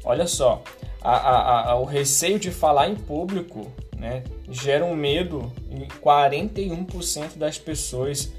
Olha 0.03 0.27
só, 0.27 0.63
a, 1.01 1.15
a, 1.15 1.71
a, 1.71 1.75
o 1.75 1.85
receio 1.85 2.39
de 2.39 2.51
falar 2.51 2.89
em 2.89 2.95
público 2.95 3.71
né, 3.97 4.23
gera 4.49 4.83
um 4.83 4.95
medo 4.95 5.51
em 5.69 5.87
41% 5.87 7.37
das 7.37 7.57
pessoas 7.57 8.33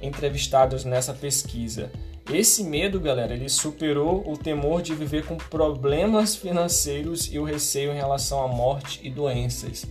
entrevistadas 0.00 0.84
nessa 0.84 1.12
pesquisa. 1.12 1.90
Esse 2.32 2.64
medo, 2.64 2.98
galera, 2.98 3.34
ele 3.34 3.50
superou 3.50 4.24
o 4.26 4.36
temor 4.36 4.80
de 4.80 4.94
viver 4.94 5.26
com 5.26 5.36
problemas 5.36 6.34
financeiros 6.34 7.30
e 7.30 7.38
o 7.38 7.44
receio 7.44 7.92
em 7.92 7.96
relação 7.96 8.42
à 8.42 8.48
morte 8.48 8.98
e 9.02 9.10
doenças. 9.10 9.84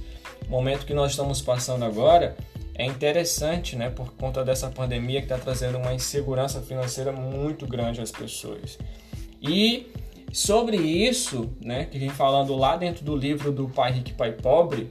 O 0.48 0.50
momento 0.50 0.86
que 0.86 0.96
nós 0.96 1.12
estamos 1.12 1.42
passando 1.42 1.86
agora 1.86 2.36
é 2.74 2.86
interessante, 2.86 3.76
né, 3.76 3.92
por 3.92 4.14
conta 4.14 4.44
dessa 4.44 4.68
pandemia 4.68 5.20
que 5.20 5.26
está 5.26 5.38
trazendo 5.38 5.78
uma 5.78 5.94
insegurança 5.94 6.60
financeira 6.60 7.12
muito 7.12 7.68
grande 7.68 8.02
às 8.02 8.12
pessoas. 8.12 8.80
E 9.40 9.92
sobre 10.32 10.78
isso, 10.78 11.52
né, 11.62 11.86
que 11.86 12.00
vem 12.00 12.10
falando 12.10 12.56
lá 12.56 12.76
dentro 12.76 13.06
do 13.06 13.16
livro 13.16 13.52
do 13.52 13.70
Pai 13.70 13.92
Rico 13.92 14.16
Pai 14.16 14.32
Pobre, 14.32 14.90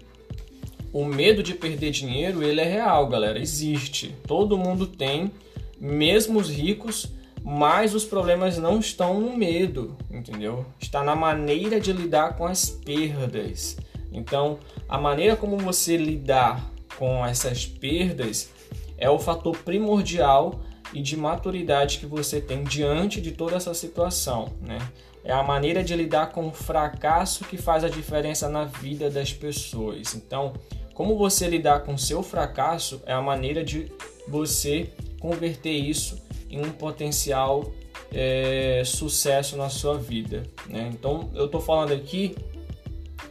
o 0.93 1.05
medo 1.05 1.43
de 1.43 1.55
perder 1.55 1.91
dinheiro 1.91 2.41
ele 2.41 2.61
é 2.61 2.65
real, 2.65 3.09
galera, 3.09 3.41
existe. 3.41 4.15
Todo 4.29 4.57
mundo 4.57 4.87
tem, 4.87 5.33
mesmo 5.81 6.39
os 6.39 6.49
ricos 6.49 7.11
mas 7.45 7.95
os 7.95 8.05
problemas 8.05 8.57
não 8.59 8.79
estão 8.79 9.21
no 9.21 9.37
medo, 9.37 9.97
entendeu? 10.11 10.65
Está 10.81 11.03
na 11.03 11.17
maneira 11.17 11.81
de 11.81 11.93
lidar 11.93 12.37
com 12.37 12.47
as 12.47 12.71
perdas. 12.71 13.77
Então, 14.13 14.59
a 14.89 14.99
maneira 14.99 15.37
como 15.37 15.57
você 15.59 15.97
lidar 15.97 16.71
com 16.97 17.25
essas 17.27 17.67
perdas 17.67 18.51
é 18.97 19.11
o 19.11 19.19
fator 19.19 19.57
primordial 19.59 20.61
e 20.93 21.03
de 21.03 21.17
maturidade 21.17 21.99
que 21.99 22.07
você 22.07 22.41
tem 22.41 22.63
diante 22.63 23.21
de 23.21 23.33
toda 23.33 23.57
essa 23.57 23.75
situação, 23.75 24.53
né? 24.61 24.79
É 25.25 25.33
a 25.33 25.43
maneira 25.43 25.83
de 25.85 25.95
lidar 25.95 26.33
com 26.33 26.49
o 26.49 26.53
fracasso 26.53 27.45
que 27.45 27.57
faz 27.57 27.85
a 27.85 27.89
diferença 27.89 28.49
na 28.49 28.65
vida 28.65 29.09
das 29.09 29.33
pessoas. 29.33 30.15
Então, 30.15 30.53
como 30.95 31.17
você 31.17 31.49
lidar 31.49 31.81
com 31.81 31.97
seu 31.97 32.23
fracasso 32.23 33.01
é 33.07 33.13
a 33.13 33.23
maneira 33.23 33.65
de 33.65 33.91
você 34.29 34.93
converter 35.21 35.73
isso 35.73 36.21
um 36.59 36.71
potencial 36.71 37.73
é, 38.13 38.83
sucesso 38.85 39.57
na 39.57 39.69
sua 39.69 39.97
vida. 39.97 40.45
Né? 40.69 40.91
Então, 40.93 41.31
eu 41.35 41.47
estou 41.47 41.61
falando 41.61 41.93
aqui 41.93 42.35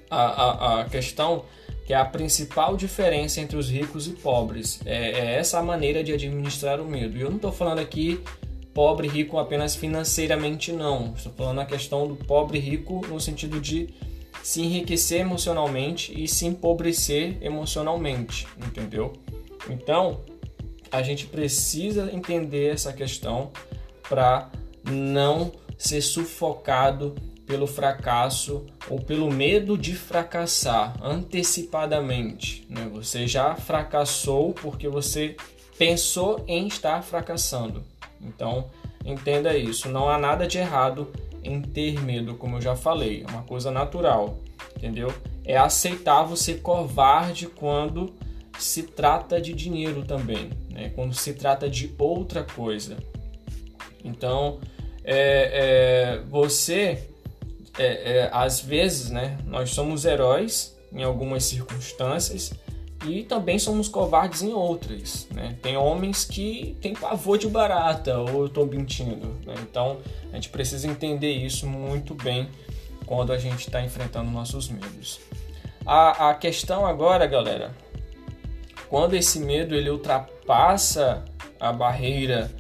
a, 0.10 0.22
a, 0.22 0.82
a, 0.82 0.86
questão 0.86 1.46
que 1.86 1.94
é 1.94 1.98
a 1.98 2.06
principal 2.06 2.76
diferença 2.76 3.42
entre 3.42 3.58
os 3.58 3.70
ricos 3.70 4.08
e 4.08 4.12
pobres. 4.12 4.82
É, 4.86 5.12
é 5.12 5.36
essa 5.36 5.62
maneira 5.62 6.04
de 6.04 6.14
administrar 6.14 6.80
o 6.80 6.86
medo. 6.86 7.18
E 7.18 7.22
eu 7.22 7.30
não 7.30 7.38
estou 7.38 7.52
falando 7.52 7.80
aqui 7.80 8.22
pobre 8.74 9.08
rico 9.08 9.38
apenas 9.38 9.76
financeiramente, 9.76 10.72
não. 10.72 11.14
Estou 11.16 11.32
falando 11.34 11.60
a 11.60 11.66
questão 11.66 12.08
do 12.08 12.16
pobre 12.16 12.60
rico 12.60 13.06
no 13.08 13.20
sentido 13.20 13.60
de 13.60 13.90
se 14.44 14.62
enriquecer 14.62 15.22
emocionalmente 15.22 16.12
e 16.20 16.28
se 16.28 16.46
empobrecer 16.46 17.38
emocionalmente, 17.42 18.48
entendeu? 18.58 19.14
Então, 19.70 20.22
a 20.92 21.02
gente 21.02 21.26
precisa 21.26 22.12
entender 22.12 22.74
essa 22.74 22.92
questão 22.92 23.52
para 24.08 24.50
não 24.84 25.52
ser 25.78 26.02
sufocado 26.02 27.16
pelo 27.48 27.66
fracasso 27.66 28.66
ou 28.90 29.00
pelo 29.00 29.32
medo 29.32 29.78
de 29.78 29.96
fracassar 29.96 30.96
antecipadamente. 31.02 32.66
Né? 32.70 32.90
Você 32.94 33.28
já 33.28 33.56
fracassou 33.56 34.54
porque 34.54 34.88
você 34.88 35.36
pensou 35.78 36.44
em 36.48 36.68
estar 36.68 37.02
fracassando. 37.02 37.84
Então, 38.22 38.70
entenda 39.04 39.58
isso. 39.58 39.90
Não 39.90 40.10
há 40.10 40.18
nada 40.18 40.46
de 40.46 40.58
errado 40.60 41.12
em 41.44 41.62
ter 41.62 42.00
medo, 42.02 42.36
como 42.36 42.58
eu 42.58 42.62
já 42.62 42.76
falei. 42.76 43.24
É 43.28 43.32
uma 43.32 43.44
coisa 43.44 43.72
natural, 43.72 44.38
entendeu? 44.78 45.14
É 45.44 45.58
aceitável 45.58 46.36
ser 46.36 46.62
covarde 46.62 47.48
quando 47.48 48.14
se 48.60 48.84
trata 48.84 49.42
de 49.42 49.54
dinheiro 49.54 50.04
também, 50.04 50.50
né? 50.70 50.92
quando 50.96 51.14
se 51.14 51.34
trata 51.34 51.70
de 51.70 51.94
outra 51.98 52.44
coisa. 52.44 52.98
Então, 54.04 54.60
é, 55.04 56.18
é, 56.18 56.24
você, 56.30 57.10
é, 57.78 57.86
é, 57.86 58.30
às 58.32 58.62
vezes, 58.62 59.10
né, 59.10 59.38
nós 59.46 59.72
somos 59.72 60.06
heróis 60.06 60.78
em 60.92 61.04
algumas 61.04 61.44
circunstâncias 61.44 62.54
e 63.06 63.24
também 63.24 63.58
somos 63.58 63.88
covardes 63.88 64.42
em 64.42 64.54
outras. 64.54 65.28
Né? 65.32 65.58
Tem 65.62 65.76
homens 65.76 66.24
que 66.24 66.78
têm 66.82 66.94
pavor 66.94 67.38
de 67.38 67.48
barata, 67.48 68.20
ou 68.20 68.42
eu 68.42 68.46
estou 68.46 68.66
mentindo. 68.66 69.28
Né? 69.46 69.56
Então, 69.62 70.00
a 70.32 70.36
gente 70.36 70.50
precisa 70.50 70.88
entender 70.88 71.32
isso 71.32 71.66
muito 71.68 72.14
bem 72.14 72.50
quando 73.06 73.34
a 73.34 73.38
gente 73.38 73.68
está 73.68 73.82
enfrentando 73.82 74.30
nossos 74.30 74.70
medos. 74.70 75.20
A, 75.86 76.30
a 76.30 76.34
questão 76.36 76.86
agora, 76.86 77.26
galera, 77.26 77.76
quando 78.92 79.14
esse 79.14 79.40
medo 79.40 79.74
ele 79.74 79.90
ultrapassa 79.90 81.24
a 81.58 81.72
barreira 81.72 82.52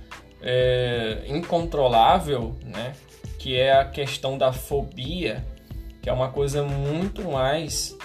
é, 0.42 1.26
incontrolável, 1.28 2.56
né, 2.64 2.94
que 3.38 3.60
é 3.60 3.74
a 3.74 3.84
questão 3.84 4.38
da 4.38 4.54
fobia, 4.54 5.46
que 6.02 6.10
é 6.10 6.14
uma 6.14 6.30
coisa 6.30 6.64
muito 6.64 7.30
mais 7.30 7.98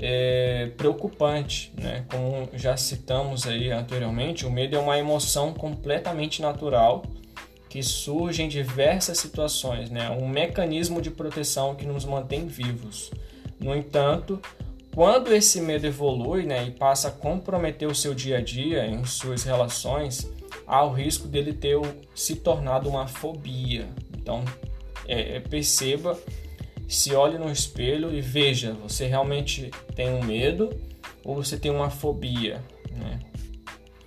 é, 0.00 0.72
preocupante, 0.76 1.72
né? 1.80 2.04
Como 2.10 2.48
já 2.52 2.76
citamos 2.76 3.46
aí 3.46 3.70
anteriormente, 3.70 4.44
o 4.44 4.50
medo 4.50 4.74
é 4.74 4.78
uma 4.78 4.98
emoção 4.98 5.54
completamente 5.54 6.42
natural 6.42 7.04
que 7.68 7.82
surge 7.82 8.42
em 8.42 8.48
diversas 8.48 9.18
situações, 9.18 9.88
né? 9.88 10.10
Um 10.10 10.28
mecanismo 10.28 11.00
de 11.00 11.10
proteção 11.10 11.74
que 11.76 11.86
nos 11.86 12.04
mantém 12.04 12.46
vivos. 12.46 13.10
No 13.58 13.74
entanto, 13.74 14.40
quando 14.98 15.32
esse 15.32 15.60
medo 15.60 15.86
evolui 15.86 16.42
né, 16.42 16.66
e 16.66 16.72
passa 16.72 17.06
a 17.06 17.12
comprometer 17.12 17.86
o 17.86 17.94
seu 17.94 18.12
dia 18.12 18.38
a 18.38 18.40
dia 18.40 18.84
em 18.84 19.04
suas 19.04 19.44
relações, 19.44 20.28
há 20.66 20.84
o 20.84 20.92
risco 20.92 21.28
dele 21.28 21.52
ter 21.52 21.78
se 22.16 22.34
tornado 22.34 22.88
uma 22.88 23.06
fobia. 23.06 23.88
Então, 24.16 24.44
é, 25.06 25.36
é, 25.36 25.40
perceba, 25.40 26.18
se 26.88 27.14
olhe 27.14 27.38
no 27.38 27.48
espelho 27.48 28.12
e 28.12 28.20
veja, 28.20 28.72
você 28.72 29.06
realmente 29.06 29.70
tem 29.94 30.10
um 30.10 30.20
medo 30.20 30.68
ou 31.24 31.36
você 31.36 31.56
tem 31.56 31.70
uma 31.70 31.90
fobia. 31.90 32.60
Né? 32.90 33.20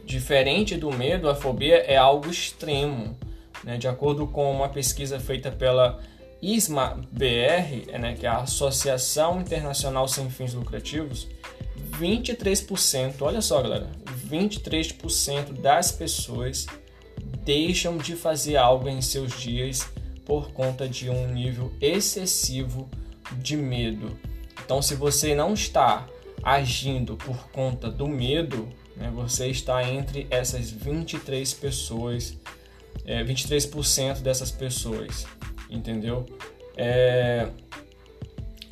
Diferente 0.04 0.76
do 0.76 0.92
medo, 0.92 1.30
a 1.30 1.36
fobia 1.36 1.78
é 1.78 1.96
algo 1.96 2.30
extremo. 2.30 3.18
Né? 3.64 3.78
De 3.78 3.88
acordo 3.88 4.28
com 4.28 4.52
uma 4.52 4.68
pesquisa 4.68 5.22
feita 5.22 5.50
pela 5.50 6.02
ISMA-BR, 6.42 8.00
né, 8.00 8.16
que 8.20 8.26
é 8.26 8.30
a 8.30 8.38
Associação 8.38 9.42
Internacional 9.42 10.08
Sem 10.08 10.30
Fins 10.30 10.54
Lucrativos, 10.54 11.28
23%, 12.00 13.22
olha 13.22 13.42
só 13.42 13.62
galera, 13.62 13.90
23% 14.30 15.54
das 15.62 15.92
pessoas 15.92 16.66
deixam 17.44 17.98
de 17.98 18.16
fazer 18.16 18.58
algo 18.58 18.88
em 18.88 19.02
seus 19.02 19.40
dias 19.40 19.88
por 20.26 20.52
conta 20.52 20.88
de 20.88 21.10
um 21.10 21.28
nível 21.32 21.72
excessivo 21.82 22.90
de 23.38 23.58
medo. 23.58 24.18
Então, 24.64 24.82
se 24.82 24.96
você 24.96 25.36
não 25.36 25.54
está 25.54 26.08
agindo 26.44 27.18
por 27.18 27.50
conta 27.50 27.90
do 27.90 28.08
medo, 28.08 28.70
né, 28.96 29.12
você 29.14 29.48
está 29.48 29.84
entre 29.84 30.28
essas 30.30 30.70
23 30.70 31.54
pessoas, 31.54 32.38
é, 33.06 33.24
23% 33.24 34.22
dessas 34.22 34.52
pessoas, 34.52 35.26
entendeu? 35.72 36.26
É, 36.76 37.48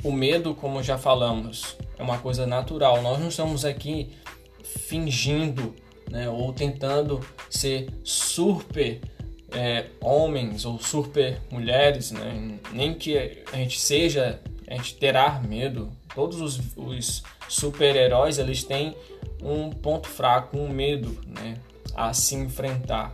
o 0.03 0.11
medo, 0.11 0.53
como 0.53 0.83
já 0.83 0.97
falamos, 0.97 1.75
é 1.97 2.03
uma 2.03 2.17
coisa 2.17 2.45
natural. 2.45 3.01
Nós 3.01 3.19
não 3.19 3.29
estamos 3.29 3.65
aqui 3.65 4.11
fingindo 4.63 5.73
né, 6.09 6.29
ou 6.29 6.51
tentando 6.53 7.19
ser 7.49 7.89
super 8.03 8.99
é, 9.51 9.87
homens 10.01 10.65
ou 10.65 10.79
super 10.79 11.39
mulheres, 11.51 12.11
né? 12.11 12.59
nem 12.71 12.93
que 12.93 13.17
a 13.51 13.55
gente 13.57 13.79
seja, 13.79 14.39
a 14.67 14.75
gente 14.75 14.95
terá 14.95 15.39
medo. 15.39 15.91
Todos 16.13 16.41
os, 16.41 16.59
os 16.75 17.23
super-heróis 17.47 18.39
eles 18.39 18.63
têm 18.63 18.95
um 19.41 19.69
ponto 19.69 20.07
fraco, 20.07 20.57
um 20.57 20.69
medo 20.69 21.17
né, 21.27 21.55
a 21.95 22.13
se 22.13 22.35
enfrentar. 22.35 23.13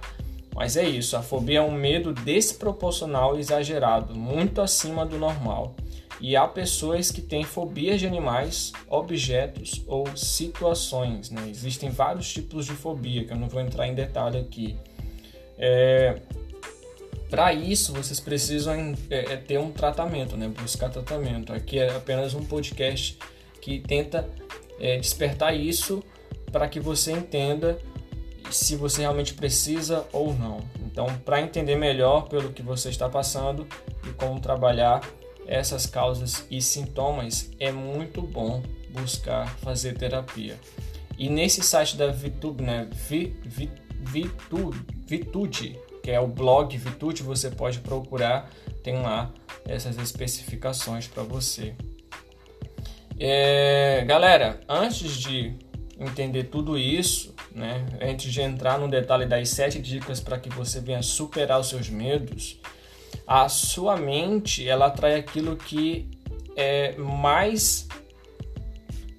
Mas 0.55 0.77
é 0.77 0.87
isso, 0.87 1.17
a 1.17 1.21
fobia 1.21 1.59
é 1.59 1.61
um 1.61 1.71
medo 1.71 2.13
desproporcional 2.13 3.35
e 3.35 3.41
exagerado, 3.41 4.15
muito 4.15 4.61
acima 4.61 5.05
do 5.05 5.17
normal. 5.17 5.75
E 6.21 6.33
há 6.37 6.47
pessoas 6.47 7.11
que 7.11 7.21
têm 7.21 7.43
fobias 7.43 7.99
de 7.99 8.07
animais, 8.07 8.71
objetos 8.87 9.83
ou 9.85 10.07
situações. 10.15 11.29
Né? 11.29 11.49
Existem 11.49 11.89
vários 11.89 12.31
tipos 12.31 12.65
de 12.65 12.71
fobia, 12.71 13.25
que 13.25 13.33
eu 13.33 13.37
não 13.37 13.49
vou 13.49 13.59
entrar 13.59 13.85
em 13.85 13.93
detalhe 13.93 14.37
aqui. 14.37 14.77
É, 15.57 16.21
Para 17.29 17.51
isso, 17.51 17.91
vocês 17.91 18.21
precisam 18.21 18.95
é, 19.09 19.33
é, 19.33 19.37
ter 19.37 19.59
um 19.59 19.71
tratamento, 19.71 20.37
né? 20.37 20.47
buscar 20.47 20.89
tratamento. 20.89 21.51
Aqui 21.51 21.79
é 21.79 21.93
apenas 21.93 22.33
um 22.33 22.45
podcast 22.45 23.19
que 23.61 23.79
tenta 23.81 24.25
é, 24.79 24.97
despertar 24.97 25.53
isso 25.53 26.01
para 26.49 26.69
que 26.69 26.79
você 26.79 27.11
entenda 27.11 27.77
se 28.51 28.75
você 28.75 29.01
realmente 29.01 29.33
precisa 29.33 30.05
ou 30.11 30.33
não. 30.33 30.59
Então, 30.79 31.07
para 31.25 31.41
entender 31.41 31.75
melhor 31.75 32.27
pelo 32.27 32.53
que 32.53 32.61
você 32.61 32.89
está 32.89 33.09
passando 33.09 33.67
e 34.07 34.13
como 34.13 34.39
trabalhar 34.39 35.01
essas 35.47 35.85
causas 35.85 36.45
e 36.49 36.61
sintomas, 36.61 37.51
é 37.59 37.71
muito 37.71 38.21
bom 38.21 38.63
buscar 38.89 39.47
fazer 39.57 39.97
terapia. 39.97 40.59
E 41.17 41.29
nesse 41.29 41.61
site 41.61 41.97
da 41.97 42.07
Vitude, 42.07 42.63
né, 42.63 42.89
Vitude, 42.91 43.71
Vitude, 45.05 45.79
que 46.01 46.11
é 46.11 46.19
o 46.19 46.27
blog 46.27 46.77
Vitude, 46.77 47.23
você 47.23 47.49
pode 47.49 47.79
procurar, 47.79 48.49
tem 48.83 49.01
lá 49.01 49.31
essas 49.67 49.97
especificações 49.97 51.07
para 51.07 51.23
você. 51.23 51.73
É, 53.19 54.03
galera, 54.05 54.59
antes 54.67 55.17
de 55.17 55.55
entender 55.99 56.45
tudo 56.45 56.77
isso, 56.77 57.34
né, 57.55 57.85
antes 58.01 58.31
de 58.33 58.41
entrar 58.41 58.77
no 58.77 58.89
detalhe 58.89 59.25
das 59.25 59.49
sete 59.49 59.81
dicas 59.81 60.19
para 60.19 60.37
que 60.37 60.49
você 60.49 60.81
venha 60.81 61.01
superar 61.01 61.59
os 61.59 61.69
seus 61.69 61.89
medos, 61.89 62.59
a 63.25 63.47
sua 63.47 63.95
mente 63.95 64.67
ela 64.67 64.87
atrai 64.87 65.15
aquilo 65.15 65.55
que 65.55 66.07
é 66.55 66.95
mais 66.97 67.87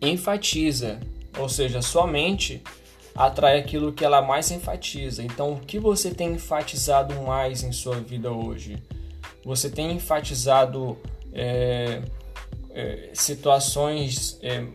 enfatiza, 0.02 1.00
ou 1.38 1.48
seja, 1.48 1.78
a 1.78 1.82
sua 1.82 2.06
mente 2.06 2.62
atrai 3.14 3.58
aquilo 3.58 3.92
que 3.92 4.04
ela 4.04 4.20
mais 4.20 4.50
enfatiza. 4.50 5.22
Então, 5.22 5.54
o 5.54 5.60
que 5.60 5.78
você 5.78 6.10
tem 6.10 6.32
enfatizado 6.32 7.14
mais 7.22 7.62
em 7.62 7.72
sua 7.72 7.98
vida 7.98 8.30
hoje? 8.30 8.76
Você 9.42 9.70
tem 9.70 9.92
enfatizado 9.92 10.98
é, 11.32 12.02
é, 12.74 13.10
situações 13.14 14.38
é, 14.42 14.66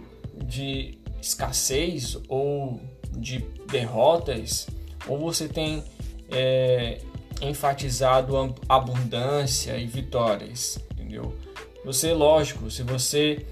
de 0.44 0.98
escassez 1.22 2.18
ou 2.28 2.82
de 3.18 3.40
derrotas? 3.70 4.68
Ou 5.08 5.18
você 5.18 5.48
tem 5.48 5.84
é, 6.30 7.00
enfatizado 7.42 8.56
abundância 8.70 9.78
e 9.78 9.86
vitórias, 9.86 10.80
entendeu? 10.94 11.36
Você, 11.84 12.14
lógico, 12.14 12.70
se 12.70 12.84
você 12.84 13.46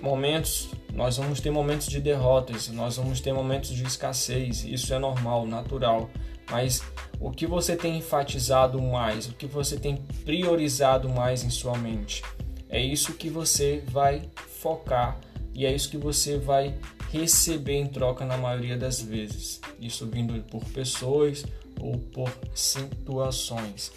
momentos, 0.00 0.70
nós 0.92 1.16
vamos 1.16 1.40
ter 1.40 1.50
momentos 1.50 1.86
de 1.86 2.00
derrotas, 2.00 2.68
nós 2.68 2.96
vamos 2.96 3.20
ter 3.20 3.32
momentos 3.32 3.70
de 3.70 3.84
escassez, 3.84 4.64
isso 4.64 4.92
é 4.92 4.98
normal, 4.98 5.46
natural. 5.46 6.10
Mas 6.50 6.82
o 7.20 7.30
que 7.30 7.46
você 7.46 7.76
tem 7.76 7.98
enfatizado 7.98 8.80
mais, 8.82 9.28
o 9.28 9.32
que 9.32 9.46
você 9.46 9.78
tem 9.78 9.96
priorizado 10.24 11.08
mais 11.08 11.44
em 11.44 11.50
sua 11.50 11.78
mente, 11.78 12.22
é 12.68 12.80
isso 12.80 13.14
que 13.14 13.30
você 13.30 13.82
vai 13.86 14.28
focar 14.60 15.18
e 15.54 15.64
é 15.66 15.72
isso 15.72 15.90
que 15.90 15.96
você 15.96 16.38
vai 16.38 16.74
receber 17.12 17.74
em 17.74 17.86
troca 17.86 18.24
na 18.24 18.38
maioria 18.38 18.76
das 18.76 19.00
vezes. 19.00 19.60
Isso 19.78 20.06
vindo 20.06 20.42
por 20.44 20.64
pessoas 20.64 21.44
ou 21.78 21.98
por 21.98 22.32
situações. 22.54 23.92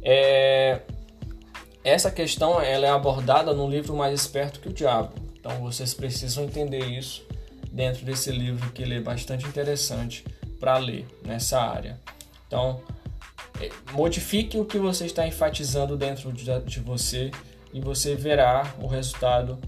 É, 0.00 0.82
essa 1.82 2.10
questão 2.10 2.60
ela 2.60 2.86
é 2.86 2.90
abordada 2.90 3.52
no 3.52 3.68
livro 3.68 3.96
Mais 3.96 4.20
Esperto 4.20 4.60
que 4.60 4.68
o 4.68 4.72
Diabo. 4.72 5.14
Então 5.38 5.60
vocês 5.60 5.92
precisam 5.92 6.44
entender 6.44 6.84
isso 6.84 7.26
dentro 7.72 8.06
desse 8.06 8.30
livro 8.30 8.70
que 8.70 8.82
ele 8.82 8.94
é 8.94 9.00
bastante 9.00 9.44
interessante 9.46 10.24
para 10.60 10.78
ler 10.78 11.04
nessa 11.24 11.60
área. 11.60 12.00
Então 12.46 12.80
é, 13.60 13.70
modifique 13.92 14.56
o 14.56 14.64
que 14.64 14.78
você 14.78 15.06
está 15.06 15.26
enfatizando 15.26 15.96
dentro 15.96 16.32
de, 16.32 16.44
de 16.60 16.78
você 16.78 17.32
e 17.72 17.80
você 17.80 18.14
verá 18.14 18.72
o 18.80 18.86
resultado 18.86 19.58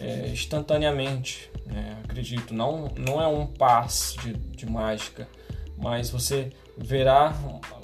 é, 0.00 0.28
instantaneamente. 0.28 1.50
Né? 1.66 1.98
Acredito, 2.04 2.54
não, 2.54 2.88
não 2.96 3.20
é 3.20 3.26
um 3.26 3.46
passe 3.46 4.18
de, 4.18 4.32
de 4.34 4.66
mágica, 4.66 5.28
mas 5.76 6.10
você 6.10 6.52
verá 6.76 7.34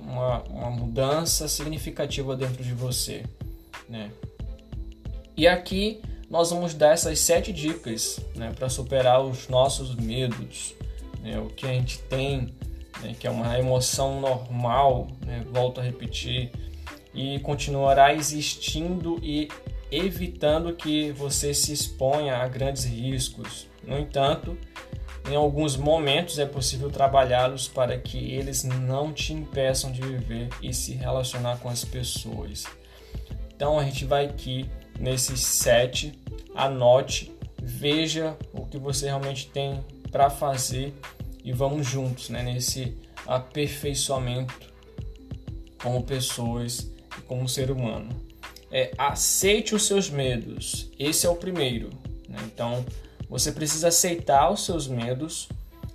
uma, 0.01 0.43
uma 0.45 0.71
mudança 0.71 1.49
significativa 1.49 2.37
dentro 2.37 2.63
de 2.63 2.73
você. 2.73 3.25
Né? 3.89 4.11
E 5.37 5.47
aqui 5.47 6.01
nós 6.29 6.51
vamos 6.51 6.75
dar 6.75 6.93
essas 6.93 7.19
sete 7.19 7.53
dicas 7.53 8.21
né, 8.37 8.53
para 8.55 8.69
superar 8.69 9.21
os 9.21 9.49
nossos 9.49 9.97
medos, 9.97 10.75
né, 11.21 11.41
o 11.41 11.47
que 11.47 11.67
a 11.67 11.71
gente 11.71 11.99
tem, 12.03 12.55
né, 13.03 13.17
que 13.19 13.27
é 13.27 13.31
uma 13.31 13.59
emoção 13.59 14.21
normal, 14.21 15.09
né, 15.27 15.45
volto 15.51 15.81
a 15.81 15.83
repetir, 15.83 16.53
e 17.13 17.41
continuará 17.41 18.15
existindo 18.15 19.19
e 19.21 19.49
evitando 19.91 20.75
que 20.75 21.11
você 21.13 21.53
se 21.53 21.73
exponha 21.73 22.37
a 22.37 22.49
grandes 22.49 22.85
riscos. 22.85 23.69
No 23.87 23.99
entanto, 23.99 24.57
em 25.29 25.35
alguns 25.35 25.77
momentos 25.77 26.39
é 26.39 26.47
possível 26.47 26.91
trabalhá-los 26.91 27.69
para 27.69 27.99
que 27.99 28.33
eles 28.33 28.65
não 28.65 29.13
te 29.13 29.33
impeçam 29.33 29.93
de 29.93 30.01
viver 30.01 30.49
e 30.63 30.73
se 30.73 30.93
relacionar 30.93 31.59
com 31.59 31.69
as 31.69 31.85
pessoas. 31.85 32.65
Então 33.55 33.79
a 33.79 33.85
gente 33.85 34.05
vai 34.05 34.27
aqui 34.27 34.69
nesses 34.99 35.41
sete, 35.41 36.19
anote, 36.55 37.33
veja 37.63 38.37
o 38.53 38.65
que 38.67 38.79
você 38.79 39.07
realmente 39.07 39.49
tem 39.49 39.85
para 40.11 40.31
fazer 40.31 40.95
e 41.45 41.53
vamos 41.53 41.87
juntos 41.87 42.29
né, 42.29 42.43
nesse 42.43 42.97
aperfeiçoamento 43.27 44.71
como 45.83 46.03
pessoas 46.03 46.91
e 47.19 47.23
como 47.23 47.49
ser 47.49 47.71
humano. 47.71 48.30
É, 48.73 48.93
aceite 48.97 49.75
os 49.75 49.87
seus 49.87 50.09
medos. 50.09 50.91
Esse 50.99 51.27
é 51.27 51.31
o 51.31 51.37
primeiro. 51.37 51.91
Né? 52.29 52.39
Então, 52.45 52.85
você 53.29 53.53
precisa 53.53 53.89
aceitar 53.89 54.51
os 54.51 54.65
seus 54.65 54.89
medos, 54.89 55.49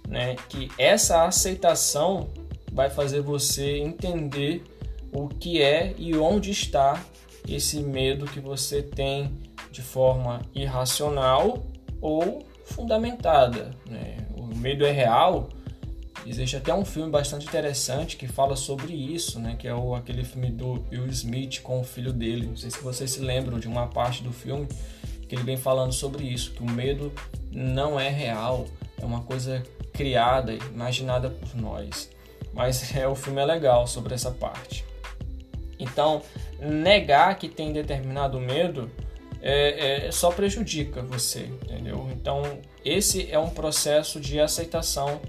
né? 0.08 0.36
Que 0.50 0.70
essa 0.78 1.26
aceitação 1.26 2.30
vai 2.72 2.90
fazer 2.90 3.22
você 3.22 3.78
entender 3.78 4.64
o 5.12 5.28
que 5.28 5.62
é 5.62 5.94
e 5.98 6.16
onde 6.18 6.52
está 6.52 7.02
esse 7.48 7.80
medo 7.80 8.26
que 8.26 8.40
você 8.40 8.82
tem 8.82 9.32
de 9.72 9.82
forma 9.82 10.42
irracional 10.54 11.66
ou 12.02 12.46
fundamentada. 12.66 13.72
Né? 13.90 14.18
O 14.38 14.46
medo 14.46 14.86
é 14.86 14.92
real. 14.92 15.50
Existe 16.26 16.58
até 16.58 16.74
um 16.74 16.84
filme 16.84 17.12
bastante 17.12 17.46
interessante 17.46 18.18
que 18.18 18.28
fala 18.28 18.56
sobre 18.56 18.94
isso, 18.94 19.40
né? 19.40 19.56
que 19.58 19.68
é 19.68 19.76
o, 19.76 19.94
aquele 19.94 20.24
filme 20.24 20.50
do 20.50 20.84
Will 20.92 21.06
Smith 21.08 21.62
com 21.62 21.80
o 21.80 21.84
filho 21.84 22.12
dele. 22.12 22.48
Não 22.48 22.58
sei 22.58 22.72
se 22.72 22.82
vocês 22.82 23.12
se 23.12 23.20
lembram 23.20 23.60
de 23.60 23.68
uma 23.68 23.88
parte 23.88 24.24
do 24.24 24.32
filme 24.32 24.68
que 25.30 25.36
ele 25.36 25.44
vem 25.44 25.58
falando 25.58 25.94
sobre 25.94 26.24
isso, 26.24 26.52
que 26.52 26.64
o 26.64 26.70
medo 26.70 27.12
não 27.52 28.00
é 28.00 28.10
real, 28.10 28.66
é 29.00 29.06
uma 29.06 29.22
coisa 29.22 29.64
criada, 29.94 30.54
imaginada 30.54 31.30
por 31.30 31.56
nós. 31.56 32.10
Mas 32.54 32.94
é, 32.98 33.08
o 33.08 33.16
filme 33.16 33.42
é 33.42 33.46
legal 33.46 33.86
sobre 33.86 34.14
essa 34.14 34.32
parte. 34.32 34.84
Então, 35.80 36.22
negar 36.60 37.38
que 37.38 37.50
tem 37.50 37.72
determinado 37.72 38.40
medo 38.40 38.90
é, 39.42 40.08
é, 40.08 40.12
só 40.12 40.32
prejudica 40.32 41.02
você, 41.04 41.42
entendeu? 41.42 42.10
Então, 42.12 42.42
esse 42.84 43.32
é 43.32 43.38
um 43.38 43.50
processo 43.50 44.20
de 44.20 44.40
aceitação 44.40 45.22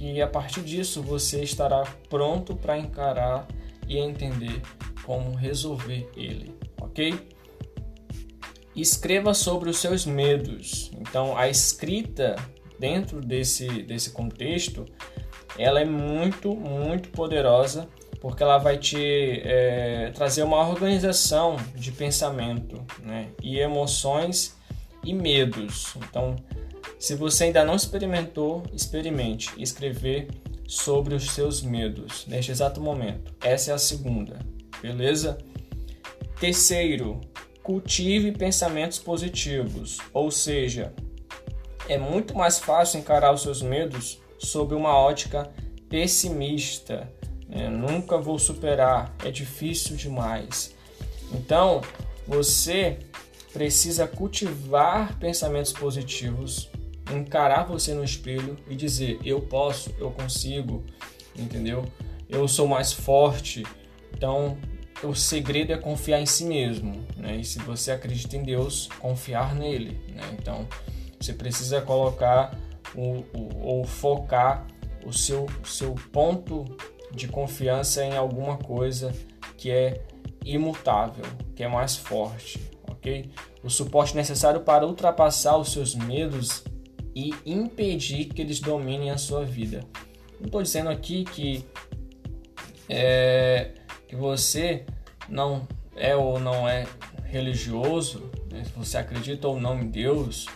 que 0.00 0.22
a 0.22 0.26
partir 0.26 0.62
disso 0.62 1.02
você 1.02 1.42
estará 1.42 1.84
pronto 2.08 2.56
para 2.56 2.78
encarar 2.78 3.46
e 3.86 3.98
entender 3.98 4.62
como 5.04 5.34
resolver 5.34 6.08
ele, 6.16 6.54
ok? 6.80 7.28
Escreva 8.74 9.34
sobre 9.34 9.68
os 9.68 9.76
seus 9.76 10.06
medos. 10.06 10.90
Então, 10.98 11.36
a 11.36 11.50
escrita 11.50 12.34
dentro 12.78 13.20
desse, 13.20 13.66
desse 13.82 14.12
contexto, 14.12 14.86
ela 15.58 15.82
é 15.82 15.84
muito, 15.84 16.56
muito 16.56 17.10
poderosa 17.10 17.86
porque 18.22 18.42
ela 18.42 18.56
vai 18.56 18.78
te 18.78 19.42
é, 19.44 20.12
trazer 20.14 20.44
uma 20.44 20.66
organização 20.66 21.56
de 21.74 21.92
pensamento 21.92 22.82
né? 23.02 23.28
e 23.42 23.58
emoções 23.58 24.56
e 25.04 25.12
medos. 25.12 25.94
Então, 25.96 26.36
se 26.98 27.14
você 27.14 27.44
ainda 27.44 27.64
não 27.64 27.74
experimentou, 27.76 28.62
experimente 28.72 29.50
escrever 29.56 30.28
sobre 30.66 31.14
os 31.14 31.30
seus 31.30 31.62
medos 31.62 32.26
neste 32.26 32.50
exato 32.50 32.80
momento. 32.80 33.34
Essa 33.42 33.72
é 33.72 33.74
a 33.74 33.78
segunda, 33.78 34.38
beleza? 34.80 35.38
Terceiro, 36.38 37.20
cultive 37.62 38.32
pensamentos 38.32 38.98
positivos, 38.98 39.98
ou 40.12 40.30
seja, 40.30 40.92
é 41.88 41.98
muito 41.98 42.36
mais 42.36 42.58
fácil 42.58 43.00
encarar 43.00 43.32
os 43.32 43.42
seus 43.42 43.62
medos 43.62 44.20
sob 44.38 44.74
uma 44.74 44.96
ótica 44.96 45.50
pessimista. 45.88 47.12
Né? 47.48 47.68
Nunca 47.68 48.16
vou 48.16 48.38
superar, 48.38 49.14
é 49.24 49.30
difícil 49.30 49.96
demais. 49.96 50.74
Então, 51.32 51.80
você 52.26 52.98
precisa 53.52 54.06
cultivar 54.06 55.18
pensamentos 55.18 55.72
positivos, 55.72 56.69
encarar 57.10 57.64
você 57.64 57.94
no 57.94 58.04
espelho 58.04 58.56
e 58.68 58.74
dizer: 58.74 59.18
eu 59.24 59.40
posso, 59.40 59.94
eu 59.98 60.10
consigo, 60.10 60.84
entendeu? 61.36 61.84
Eu 62.28 62.46
sou 62.46 62.66
mais 62.66 62.92
forte. 62.92 63.64
Então, 64.14 64.56
o 65.02 65.14
segredo 65.14 65.72
é 65.72 65.78
confiar 65.78 66.20
em 66.20 66.26
si 66.26 66.44
mesmo, 66.44 67.04
né? 67.16 67.36
E 67.36 67.44
se 67.44 67.58
você 67.58 67.90
acredita 67.90 68.36
em 68.36 68.42
Deus, 68.42 68.88
confiar 68.98 69.54
nele, 69.54 70.00
né? 70.14 70.22
Então, 70.38 70.66
você 71.18 71.32
precisa 71.32 71.80
colocar 71.80 72.56
ou 73.62 73.84
focar 73.84 74.66
o 75.04 75.12
seu, 75.12 75.46
seu 75.64 75.94
ponto 76.12 76.64
de 77.12 77.28
confiança 77.28 78.04
em 78.04 78.16
alguma 78.16 78.56
coisa 78.56 79.12
que 79.56 79.70
é 79.70 80.02
imutável, 80.44 81.24
que 81.54 81.62
é 81.62 81.68
mais 81.68 81.96
forte, 81.96 82.60
ok? 82.88 83.30
O 83.62 83.70
suporte 83.70 84.16
necessário 84.16 84.60
para 84.60 84.86
ultrapassar 84.86 85.56
os 85.56 85.72
seus 85.72 85.94
medos 85.94 86.64
e 87.14 87.34
impedir 87.44 88.26
que 88.26 88.40
eles 88.40 88.60
dominem 88.60 89.10
a 89.10 89.18
sua 89.18 89.44
vida. 89.44 89.80
Não 90.38 90.46
estou 90.46 90.62
dizendo 90.62 90.90
aqui 90.90 91.24
que, 91.24 91.64
é, 92.88 93.72
que 94.08 94.16
você 94.16 94.84
não 95.28 95.66
é 95.96 96.14
ou 96.16 96.38
não 96.38 96.68
é 96.68 96.86
religioso, 97.24 98.30
né? 98.50 98.64
se 98.64 98.72
você 98.72 98.98
acredita 98.98 99.46
ou 99.48 99.60
não 99.60 99.80
em 99.80 99.88
Deus, 99.88 100.46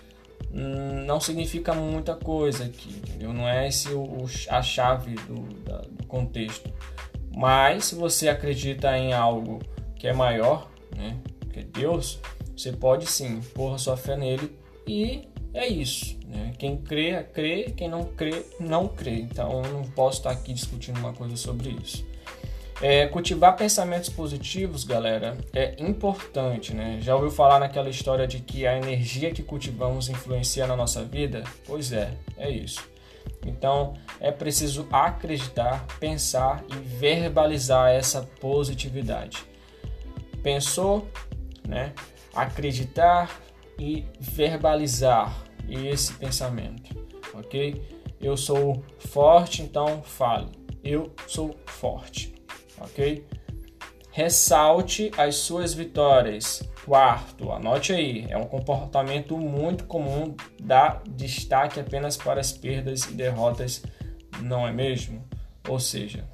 não 0.50 1.20
significa 1.20 1.74
muita 1.74 2.14
coisa 2.14 2.64
aqui, 2.64 2.90
entendeu? 2.90 3.32
Não 3.32 3.48
é 3.48 3.66
esse 3.66 3.88
o, 3.88 4.24
a 4.48 4.62
chave 4.62 5.14
do, 5.14 5.42
da, 5.64 5.78
do 5.78 6.06
contexto. 6.06 6.72
Mas 7.36 7.86
se 7.86 7.94
você 7.96 8.28
acredita 8.28 8.96
em 8.96 9.12
algo 9.12 9.60
que 9.96 10.06
é 10.06 10.12
maior, 10.12 10.70
né, 10.96 11.18
que 11.52 11.60
é 11.60 11.62
Deus, 11.64 12.20
você 12.56 12.72
pode 12.72 13.06
sim 13.06 13.40
pôr 13.52 13.78
sua 13.80 13.96
fé 13.96 14.16
nele 14.16 14.56
e 14.86 15.28
é 15.54 15.66
isso. 15.66 16.18
Né? 16.26 16.52
Quem 16.58 16.76
crê, 16.76 17.22
crê, 17.22 17.72
quem 17.76 17.88
não 17.88 18.04
crê, 18.04 18.44
não 18.58 18.88
crê. 18.88 19.20
Então 19.20 19.62
eu 19.64 19.72
não 19.72 19.84
posso 19.84 20.18
estar 20.18 20.30
aqui 20.30 20.52
discutindo 20.52 20.98
uma 20.98 21.12
coisa 21.12 21.36
sobre 21.36 21.70
isso. 21.70 22.04
É, 22.82 23.06
cultivar 23.06 23.56
pensamentos 23.56 24.08
positivos, 24.08 24.82
galera, 24.82 25.38
é 25.52 25.76
importante, 25.78 26.74
né? 26.74 26.98
Já 27.00 27.14
ouviu 27.14 27.30
falar 27.30 27.60
naquela 27.60 27.88
história 27.88 28.26
de 28.26 28.40
que 28.40 28.66
a 28.66 28.76
energia 28.76 29.30
que 29.30 29.44
cultivamos 29.44 30.08
influencia 30.08 30.66
na 30.66 30.74
nossa 30.74 31.04
vida? 31.04 31.44
Pois 31.66 31.92
é, 31.92 32.12
é 32.36 32.50
isso. 32.50 32.82
Então 33.46 33.94
é 34.20 34.32
preciso 34.32 34.88
acreditar, 34.90 35.86
pensar 36.00 36.64
e 36.68 36.74
verbalizar 36.74 37.92
essa 37.92 38.22
positividade. 38.40 39.44
Pensou, 40.42 41.06
né? 41.66 41.92
Acreditar 42.34 43.43
e 43.78 44.04
verbalizar 44.20 45.44
esse 45.68 46.12
pensamento, 46.14 46.94
ok? 47.34 47.82
Eu 48.20 48.36
sou 48.36 48.82
forte, 48.98 49.62
então 49.62 50.02
fale. 50.02 50.48
Eu 50.82 51.12
sou 51.26 51.56
forte 51.66 52.34
ok? 52.78 53.26
Ressalte 54.10 55.10
as 55.16 55.36
suas 55.36 55.74
vitórias. 55.74 56.62
Quarto, 56.84 57.50
anote 57.50 57.92
aí, 57.92 58.26
é 58.28 58.36
um 58.36 58.44
comportamento 58.44 59.38
muito 59.38 59.84
comum 59.84 60.36
dar 60.62 61.02
destaque 61.08 61.80
apenas 61.80 62.16
para 62.16 62.40
as 62.40 62.52
perdas 62.52 63.04
e 63.04 63.14
derrotas, 63.14 63.82
não 64.42 64.68
é 64.68 64.72
mesmo? 64.72 65.26
Ou 65.66 65.80
seja, 65.80 66.28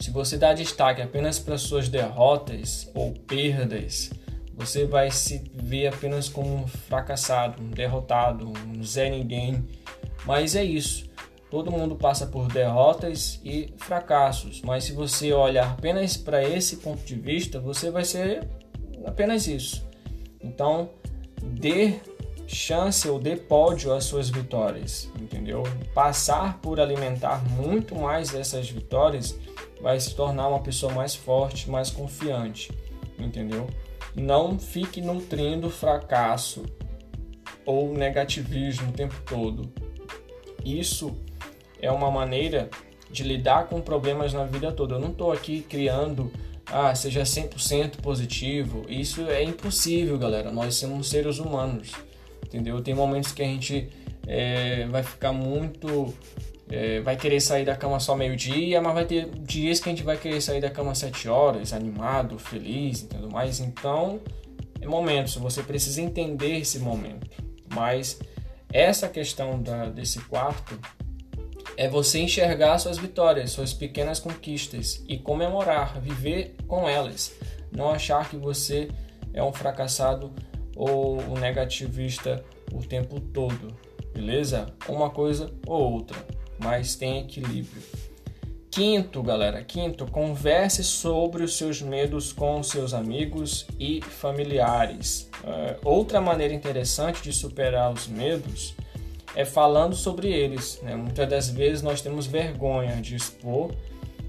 se 0.00 0.10
você 0.10 0.36
dá 0.36 0.52
destaque 0.52 1.00
apenas 1.00 1.38
para 1.38 1.56
suas 1.56 1.88
derrotas 1.88 2.90
ou 2.94 3.12
perdas, 3.12 4.10
você 4.56 4.86
vai 4.86 5.10
se 5.10 5.50
ver 5.54 5.88
apenas 5.88 6.28
como 6.28 6.54
um 6.54 6.66
fracassado, 6.66 7.62
um 7.62 7.70
derrotado, 7.70 8.48
um 8.48 8.82
Zé 8.82 9.10
Ninguém. 9.10 9.66
Mas 10.24 10.54
é 10.54 10.64
isso. 10.64 11.10
Todo 11.50 11.70
mundo 11.70 11.96
passa 11.96 12.26
por 12.26 12.48
derrotas 12.48 13.38
e 13.44 13.74
fracassos, 13.76 14.62
mas 14.62 14.84
se 14.84 14.92
você 14.92 15.34
olhar 15.34 15.72
apenas 15.72 16.16
para 16.16 16.42
esse 16.42 16.76
ponto 16.78 17.04
de 17.04 17.14
vista, 17.14 17.60
você 17.60 17.90
vai 17.90 18.04
ser 18.04 18.48
apenas 19.04 19.46
isso. 19.46 19.86
Então, 20.40 20.88
dê 21.42 22.00
chance 22.46 23.08
ou 23.08 23.18
dê 23.18 23.36
pódio 23.36 23.92
às 23.92 24.04
suas 24.04 24.30
vitórias, 24.30 25.10
entendeu? 25.20 25.62
Passar 25.94 26.58
por 26.58 26.80
alimentar 26.80 27.44
muito 27.50 27.94
mais 27.94 28.34
essas 28.34 28.68
vitórias 28.70 29.38
vai 29.80 29.98
se 29.98 30.14
tornar 30.14 30.48
uma 30.48 30.60
pessoa 30.60 30.92
mais 30.92 31.14
forte, 31.14 31.68
mais 31.68 31.90
confiante, 31.90 32.70
entendeu? 33.18 33.66
Não 34.14 34.58
fique 34.58 35.00
nutrindo 35.00 35.70
fracasso 35.70 36.64
ou 37.64 37.92
negativismo 37.94 38.90
o 38.90 38.92
tempo 38.92 39.14
todo. 39.26 39.72
Isso 40.64 41.16
é 41.80 41.90
uma 41.90 42.10
maneira 42.10 42.70
de 43.10 43.22
lidar 43.22 43.66
com 43.68 43.80
problemas 43.80 44.32
na 44.32 44.44
vida 44.44 44.72
toda. 44.72 44.94
Eu 44.94 45.00
não 45.00 45.10
estou 45.10 45.32
aqui 45.32 45.60
criando, 45.62 46.32
ah, 46.66 46.94
seja 46.94 47.22
100% 47.22 48.00
positivo. 48.00 48.84
Isso 48.88 49.28
é 49.28 49.42
impossível, 49.42 50.18
galera. 50.18 50.50
Nós 50.50 50.76
somos 50.76 51.08
seres 51.08 51.38
humanos, 51.38 51.92
entendeu? 52.44 52.80
Tem 52.80 52.94
momentos 52.94 53.32
que 53.32 53.42
a 53.42 53.46
gente 53.46 53.90
é, 54.26 54.86
vai 54.86 55.02
ficar 55.02 55.32
muito. 55.32 56.14
É, 56.70 57.00
vai 57.00 57.16
querer 57.16 57.40
sair 57.40 57.64
da 57.64 57.76
cama 57.76 58.00
só 58.00 58.16
meio-dia, 58.16 58.80
mas 58.80 58.94
vai 58.94 59.04
ter 59.04 59.28
dias 59.40 59.78
que 59.78 59.88
a 59.88 59.92
gente 59.92 60.02
vai 60.02 60.16
querer 60.16 60.40
sair 60.40 60.60
da 60.60 60.70
cama 60.70 60.94
7 60.94 61.28
horas, 61.28 61.72
animado, 61.72 62.38
feliz 62.38 63.02
e 63.02 63.06
tudo 63.08 63.30
mais. 63.30 63.60
Então, 63.60 64.20
é 64.80 64.86
momentos, 64.86 65.36
você 65.36 65.62
precisa 65.62 66.00
entender 66.00 66.58
esse 66.58 66.78
momento. 66.78 67.30
Mas 67.74 68.18
essa 68.72 69.08
questão 69.08 69.60
da, 69.60 69.86
desse 69.86 70.18
quarto 70.20 70.78
é 71.76 71.88
você 71.88 72.20
enxergar 72.20 72.78
suas 72.78 72.98
vitórias, 72.98 73.50
suas 73.50 73.72
pequenas 73.72 74.18
conquistas 74.18 75.02
e 75.08 75.18
comemorar, 75.18 76.00
viver 76.00 76.56
com 76.66 76.88
elas. 76.88 77.32
Não 77.70 77.90
achar 77.90 78.28
que 78.28 78.36
você 78.36 78.88
é 79.32 79.42
um 79.42 79.52
fracassado 79.52 80.32
ou 80.76 81.20
um 81.22 81.34
negativista 81.34 82.44
o 82.72 82.82
tempo 82.82 83.20
todo, 83.20 83.74
beleza? 84.12 84.66
Uma 84.88 85.10
coisa 85.10 85.52
ou 85.66 85.92
outra, 85.92 86.16
mas 86.62 86.94
tem 86.94 87.20
equilíbrio. 87.20 87.82
Quinto, 88.70 89.22
galera, 89.22 89.62
quinto, 89.62 90.06
converse 90.06 90.82
sobre 90.82 91.42
os 91.42 91.58
seus 91.58 91.82
medos 91.82 92.32
com 92.32 92.62
seus 92.62 92.94
amigos 92.94 93.66
e 93.78 94.00
familiares. 94.00 95.28
Uh, 95.44 95.76
outra 95.84 96.22
maneira 96.22 96.54
interessante 96.54 97.22
de 97.22 97.34
superar 97.34 97.92
os 97.92 98.08
medos 98.08 98.74
é 99.36 99.44
falando 99.44 99.94
sobre 99.94 100.32
eles. 100.32 100.80
Né? 100.82 100.96
Muitas 100.96 101.28
das 101.28 101.48
vezes 101.50 101.82
nós 101.82 102.00
temos 102.00 102.26
vergonha 102.26 102.96
de 102.96 103.14
expor 103.14 103.74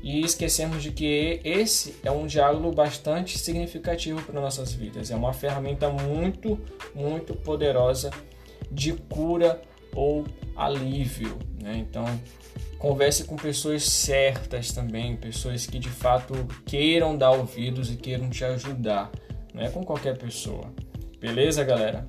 e 0.02 0.20
esquecemos 0.20 0.84
de 0.84 0.92
que 0.92 1.40
esse 1.46 1.96
é 2.04 2.12
um 2.12 2.28
diálogo 2.28 2.70
bastante 2.74 3.40
significativo 3.40 4.22
para 4.24 4.42
nossas 4.42 4.74
vidas. 4.74 5.10
É 5.10 5.16
uma 5.16 5.32
ferramenta 5.32 5.90
muito, 5.90 6.60
muito 6.94 7.34
poderosa 7.34 8.12
de 8.70 8.92
cura 8.92 9.62
ou 9.96 10.26
alívio. 10.56 11.38
Né? 11.62 11.78
Então, 11.78 12.06
converse 12.78 13.24
com 13.26 13.36
pessoas 13.36 13.84
certas 13.84 14.72
também, 14.72 15.16
pessoas 15.16 15.66
que 15.66 15.80
de 15.80 15.90
fato 15.90 16.34
queiram 16.66 17.18
dar 17.18 17.32
ouvidos 17.32 17.92
e 17.92 17.96
queiram 17.96 18.30
te 18.30 18.44
ajudar. 18.44 19.12
Não 19.54 19.64
é 19.64 19.70
com 19.70 19.84
qualquer 19.84 20.18
pessoa. 20.18 20.74
Beleza, 21.20 21.64
galera? 21.64 22.08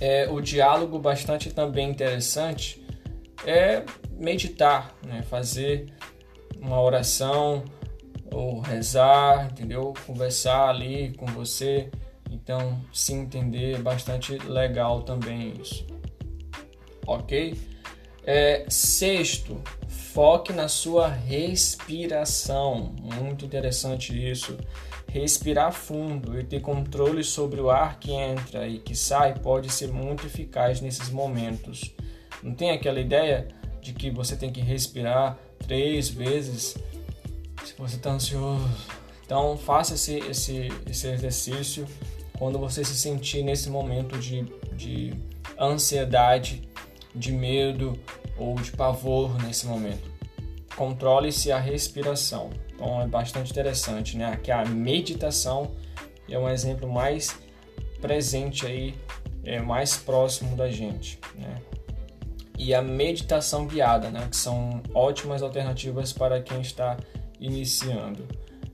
É, 0.00 0.28
o 0.30 0.40
diálogo 0.40 0.98
bastante 0.98 1.52
também 1.52 1.90
interessante 1.90 2.82
é 3.44 3.82
meditar, 4.12 4.94
né? 5.04 5.22
fazer 5.22 5.92
uma 6.60 6.80
oração 6.80 7.64
ou 8.32 8.60
rezar, 8.60 9.48
entendeu? 9.50 9.92
Conversar 10.06 10.68
ali 10.68 11.12
com 11.14 11.26
você. 11.26 11.90
Então, 12.30 12.80
se 12.92 13.12
entender 13.12 13.76
é 13.76 13.78
bastante 13.78 14.38
legal 14.38 15.02
também 15.02 15.54
isso. 15.60 15.86
Ok? 17.08 17.58
É, 18.22 18.66
sexto, 18.68 19.62
foque 19.88 20.52
na 20.52 20.68
sua 20.68 21.08
respiração. 21.08 22.94
Muito 23.00 23.46
interessante 23.46 24.12
isso. 24.30 24.58
Respirar 25.10 25.72
fundo 25.72 26.38
e 26.38 26.44
ter 26.44 26.60
controle 26.60 27.24
sobre 27.24 27.62
o 27.62 27.70
ar 27.70 27.98
que 27.98 28.12
entra 28.12 28.68
e 28.68 28.78
que 28.78 28.94
sai 28.94 29.38
pode 29.38 29.72
ser 29.72 29.88
muito 29.88 30.26
eficaz 30.26 30.82
nesses 30.82 31.08
momentos. 31.08 31.94
Não 32.42 32.54
tem 32.54 32.72
aquela 32.72 33.00
ideia 33.00 33.48
de 33.80 33.94
que 33.94 34.10
você 34.10 34.36
tem 34.36 34.52
que 34.52 34.60
respirar 34.60 35.38
três 35.66 36.10
vezes 36.10 36.76
se 37.64 37.74
você 37.78 37.96
está 37.96 38.10
ansioso. 38.10 38.68
Então 39.24 39.56
faça 39.56 39.94
esse, 39.94 40.18
esse, 40.18 40.68
esse 40.86 41.08
exercício 41.08 41.86
quando 42.38 42.58
você 42.58 42.84
se 42.84 42.94
sentir 42.94 43.42
nesse 43.42 43.70
momento 43.70 44.18
de, 44.18 44.44
de 44.74 45.14
ansiedade, 45.58 46.67
de 47.18 47.32
medo 47.32 47.98
ou 48.36 48.54
de 48.54 48.70
pavor 48.72 49.42
nesse 49.42 49.66
momento. 49.66 50.10
Controle-se 50.76 51.50
a 51.50 51.58
respiração. 51.58 52.50
Então 52.74 53.02
é 53.02 53.06
bastante 53.06 53.50
interessante, 53.50 54.16
né? 54.16 54.38
Que 54.42 54.52
a 54.52 54.64
meditação 54.64 55.72
é 56.28 56.38
um 56.38 56.48
exemplo 56.48 56.88
mais 56.90 57.36
presente 58.00 58.64
aí, 58.64 58.94
é 59.42 59.60
mais 59.60 59.96
próximo 59.96 60.56
da 60.56 60.70
gente, 60.70 61.18
né? 61.34 61.60
E 62.56 62.74
a 62.74 62.82
meditação 62.82 63.66
guiada, 63.66 64.10
né? 64.10 64.26
Que 64.30 64.36
são 64.36 64.82
ótimas 64.94 65.42
alternativas 65.42 66.12
para 66.12 66.40
quem 66.40 66.60
está 66.60 66.96
iniciando. 67.40 68.26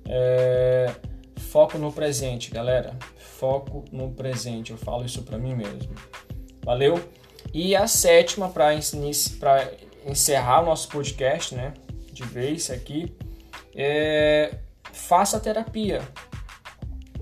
É... 0.06 0.90
Foco 1.36 1.78
no 1.78 1.92
presente, 1.92 2.50
galera. 2.50 2.96
Foco 3.16 3.84
no 3.92 4.10
presente. 4.10 4.70
Eu 4.72 4.78
falo 4.78 5.04
isso 5.04 5.22
para 5.22 5.38
mim 5.38 5.54
mesmo. 5.54 5.94
Valeu? 6.64 6.98
E 7.54 7.76
a 7.76 7.86
sétima 7.86 8.48
para 8.48 8.74
encerrar 10.04 10.62
o 10.62 10.66
nosso 10.66 10.88
podcast, 10.88 11.54
né? 11.54 11.72
De 12.12 12.24
vez 12.24 12.68
aqui 12.68 13.14
é, 13.76 14.56
faça 14.92 15.38
terapia, 15.38 16.02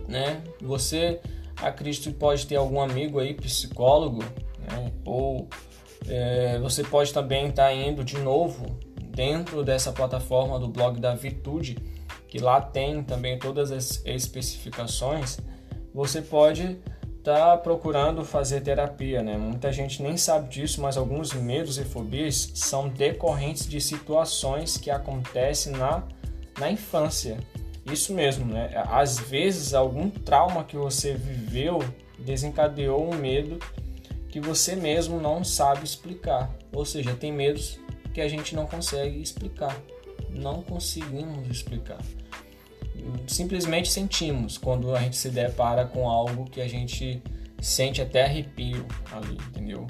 né? 0.08 0.42
Você 0.62 1.20
acredito 1.54 2.04
que 2.04 2.14
pode 2.14 2.46
ter 2.46 2.56
algum 2.56 2.80
amigo 2.80 3.20
aí 3.20 3.34
psicólogo, 3.34 4.24
né? 4.58 4.90
Ou 5.04 5.50
é, 6.08 6.58
você 6.60 6.82
pode 6.82 7.12
também 7.12 7.50
estar 7.50 7.66
tá 7.66 7.74
indo 7.74 8.02
de 8.02 8.16
novo 8.16 8.74
dentro 9.14 9.62
dessa 9.62 9.92
plataforma 9.92 10.58
do 10.58 10.66
blog 10.66 10.98
da 10.98 11.14
Virtude, 11.14 11.76
que 12.26 12.38
lá 12.38 12.58
tem 12.58 13.02
também 13.02 13.38
todas 13.38 13.70
as 13.70 14.02
especificações. 14.06 15.38
Você 15.92 16.22
pode 16.22 16.78
estar 17.22 17.52
tá 17.52 17.56
procurando 17.56 18.24
fazer 18.24 18.60
terapia, 18.62 19.22
né? 19.22 19.36
Muita 19.36 19.72
gente 19.72 20.02
nem 20.02 20.16
sabe 20.16 20.48
disso, 20.48 20.82
mas 20.82 20.96
alguns 20.96 21.32
medos 21.32 21.78
e 21.78 21.84
fobias 21.84 22.50
são 22.54 22.88
decorrentes 22.88 23.66
de 23.66 23.80
situações 23.80 24.76
que 24.76 24.90
acontecem 24.90 25.72
na 25.72 26.02
na 26.58 26.70
infância. 26.70 27.38
Isso 27.86 28.12
mesmo, 28.12 28.44
né? 28.44 28.70
Às 28.88 29.18
vezes 29.18 29.72
algum 29.72 30.10
trauma 30.10 30.64
que 30.64 30.76
você 30.76 31.14
viveu 31.14 31.80
desencadeou 32.18 33.12
um 33.12 33.16
medo 33.16 33.58
que 34.28 34.40
você 34.40 34.76
mesmo 34.76 35.20
não 35.20 35.44
sabe 35.44 35.84
explicar. 35.84 36.50
Ou 36.72 36.84
seja, 36.84 37.14
tem 37.14 37.32
medos 37.32 37.78
que 38.14 38.20
a 38.20 38.28
gente 38.28 38.54
não 38.54 38.66
consegue 38.66 39.20
explicar. 39.20 39.76
Não 40.30 40.62
conseguimos 40.62 41.48
explicar. 41.48 41.98
Simplesmente 43.26 43.90
sentimos 43.90 44.58
quando 44.58 44.94
a 44.94 45.00
gente 45.00 45.16
se 45.16 45.30
depara 45.30 45.84
com 45.84 46.08
algo 46.08 46.44
que 46.44 46.60
a 46.60 46.68
gente 46.68 47.22
sente 47.60 48.02
até 48.02 48.24
arrepio 48.24 48.84
ali, 49.12 49.38
entendeu? 49.48 49.86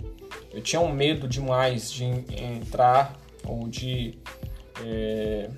Eu 0.53 0.61
tinha 0.61 0.81
um 0.81 0.92
medo 0.92 1.27
demais 1.27 1.90
de 1.90 2.05
entrar 2.05 3.16
ou 3.44 3.68
de 3.68 4.18
é, 4.85 5.48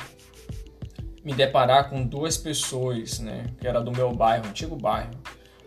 me 1.25 1.33
deparar 1.33 1.88
com 1.88 2.05
duas 2.05 2.37
pessoas, 2.37 3.19
né, 3.19 3.47
que 3.61 3.67
era 3.67 3.81
do 3.81 3.90
meu 3.90 4.12
bairro, 4.12 4.47
antigo 4.47 4.77
bairro. 4.77 5.11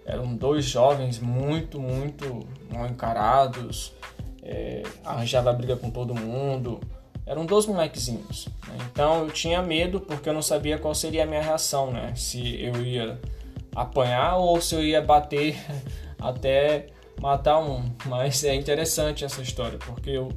Eram 0.06 0.36
dois 0.36 0.63
jovens 0.63 1.19
muito, 1.19 1.80
muito 1.80 2.47
mal 2.71 2.88
encarados, 2.88 3.93
é, 4.41 4.84
arranjava 5.04 5.52
briga 5.52 5.76
com 5.76 5.89
todo 5.89 6.15
mundo. 6.15 6.80
Eram 7.27 7.45
dois 7.45 7.65
molequezinhos. 7.65 8.47
Né? 8.67 8.77
Então 8.91 9.25
eu 9.25 9.29
tinha 9.29 9.61
medo 9.61 9.99
porque 9.99 10.27
eu 10.29 10.33
não 10.33 10.41
sabia 10.41 10.77
qual 10.79 10.95
seria 10.95 11.23
a 11.23 11.25
minha 11.27 11.41
reação, 11.41 11.91
né? 11.91 12.13
Se 12.15 12.59
eu 12.61 12.81
ia 12.83 13.19
apanhar 13.75 14.37
ou 14.37 14.59
se 14.59 14.73
eu 14.73 14.83
ia 14.83 15.01
bater 15.01 15.55
até 16.17 16.87
matar 17.21 17.59
um. 17.59 17.83
Mas 18.05 18.43
é 18.43 18.55
interessante 18.55 19.25
essa 19.25 19.41
história 19.41 19.77
porque 19.77 20.09
eu, 20.09 20.29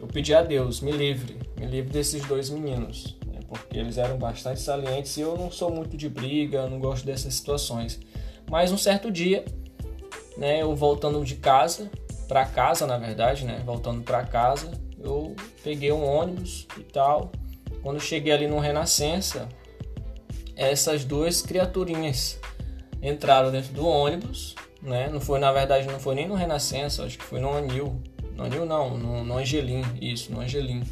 eu 0.00 0.06
pedi 0.06 0.34
a 0.34 0.42
Deus, 0.42 0.80
me 0.80 0.90
livre, 0.90 1.38
me 1.60 1.66
livre 1.66 1.92
desses 1.92 2.24
dois 2.24 2.50
meninos 2.50 3.16
porque 3.54 3.78
eles 3.78 3.98
eram 3.98 4.18
bastante 4.18 4.60
salientes 4.60 5.16
e 5.16 5.20
eu 5.20 5.36
não 5.36 5.50
sou 5.50 5.70
muito 5.70 5.96
de 5.96 6.08
briga, 6.08 6.66
não 6.68 6.78
gosto 6.78 7.06
dessas 7.06 7.34
situações. 7.34 8.00
Mas 8.50 8.72
um 8.72 8.76
certo 8.76 9.10
dia, 9.10 9.44
né, 10.36 10.62
eu 10.62 10.74
voltando 10.74 11.24
de 11.24 11.36
casa, 11.36 11.90
para 12.26 12.44
casa 12.44 12.86
na 12.86 12.98
verdade, 12.98 13.44
né, 13.44 13.62
voltando 13.64 14.02
para 14.02 14.24
casa, 14.24 14.72
eu 15.04 15.36
peguei 15.62 15.92
um 15.92 16.04
ônibus 16.04 16.66
e 16.78 16.82
tal. 16.82 17.30
Quando 17.82 18.00
cheguei 18.00 18.32
ali 18.32 18.46
no 18.46 18.58
Renascença, 18.58 19.48
essas 20.56 21.04
duas 21.04 21.42
criaturinhas 21.42 22.40
entraram 23.02 23.50
dentro 23.50 23.72
do 23.72 23.86
ônibus, 23.86 24.54
né? 24.80 25.08
Não 25.10 25.20
foi, 25.20 25.38
na 25.38 25.52
verdade, 25.52 25.86
não 25.86 26.00
foi 26.00 26.14
nem 26.14 26.26
no 26.26 26.34
Renascença, 26.34 27.04
acho 27.04 27.18
que 27.18 27.24
foi 27.24 27.40
no 27.40 27.52
Anil. 27.54 28.00
No 28.34 28.44
Anil 28.44 28.64
não, 28.64 28.96
no, 28.96 29.24
no 29.24 29.36
Angelim, 29.36 29.82
isso, 30.00 30.32
no 30.32 30.40
Angelim. 30.40 30.82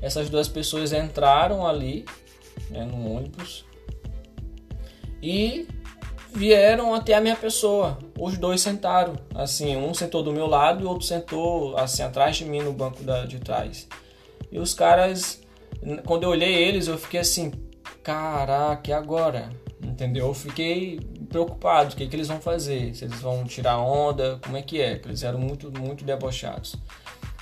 Essas 0.00 0.30
duas 0.30 0.48
pessoas 0.48 0.92
entraram 0.92 1.66
ali 1.66 2.04
né, 2.70 2.84
no 2.84 3.16
ônibus 3.16 3.64
e 5.22 5.66
vieram 6.34 6.92
até 6.92 7.14
a 7.14 7.20
minha 7.20 7.36
pessoa. 7.36 7.96
Os 8.18 8.36
dois 8.36 8.60
sentaram, 8.60 9.14
assim, 9.34 9.76
um 9.76 9.94
sentou 9.94 10.22
do 10.22 10.32
meu 10.32 10.46
lado 10.46 10.82
e 10.82 10.86
outro 10.86 11.06
sentou 11.06 11.76
assim 11.76 12.02
atrás 12.02 12.36
de 12.36 12.44
mim 12.44 12.60
no 12.60 12.72
banco 12.72 13.02
da, 13.04 13.24
de 13.24 13.38
trás. 13.38 13.86
E 14.50 14.58
os 14.58 14.74
caras, 14.74 15.40
quando 16.04 16.24
eu 16.24 16.30
olhei 16.30 16.52
eles, 16.52 16.88
eu 16.88 16.98
fiquei 16.98 17.20
assim, 17.20 17.52
caraca, 18.02 18.90
e 18.90 18.92
agora? 18.92 19.48
Entendeu? 19.80 20.26
Eu 20.26 20.34
fiquei 20.34 20.98
preocupado, 21.28 21.92
o 21.92 21.96
que, 21.96 22.06
que 22.06 22.16
eles 22.16 22.28
vão 22.28 22.40
fazer? 22.40 22.94
Se 22.94 23.04
eles 23.04 23.20
vão 23.20 23.44
tirar 23.44 23.78
onda, 23.78 24.38
como 24.42 24.56
é 24.56 24.62
que 24.62 24.80
é? 24.80 24.94
Porque 24.94 25.08
eles 25.10 25.22
eram 25.22 25.38
muito, 25.38 25.70
muito 25.78 26.04
debochados. 26.04 26.76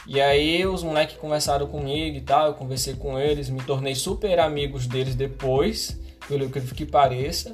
E 0.07 0.21
aí 0.21 0.67
os 0.67 0.83
moleques 0.83 1.17
conversaram 1.17 1.67
comigo 1.67 2.17
e 2.17 2.21
tal, 2.21 2.49
eu 2.49 2.55
conversei 2.55 2.95
com 2.95 3.19
eles, 3.19 3.49
me 3.49 3.63
tornei 3.63 3.95
super 3.95 4.39
amigos 4.41 4.87
deles 4.87 5.15
depois, 5.15 5.99
pelo 6.29 6.51
que 6.51 6.85
pareça, 6.85 7.53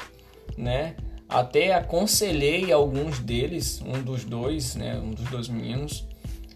né? 0.57 0.96
Até 1.28 1.74
aconselhei 1.74 2.72
alguns 2.72 3.18
deles, 3.18 3.82
um 3.84 4.02
dos 4.02 4.24
dois, 4.24 4.74
né, 4.74 4.98
um 4.98 5.10
dos 5.10 5.28
dois 5.28 5.48
meninos. 5.48 6.06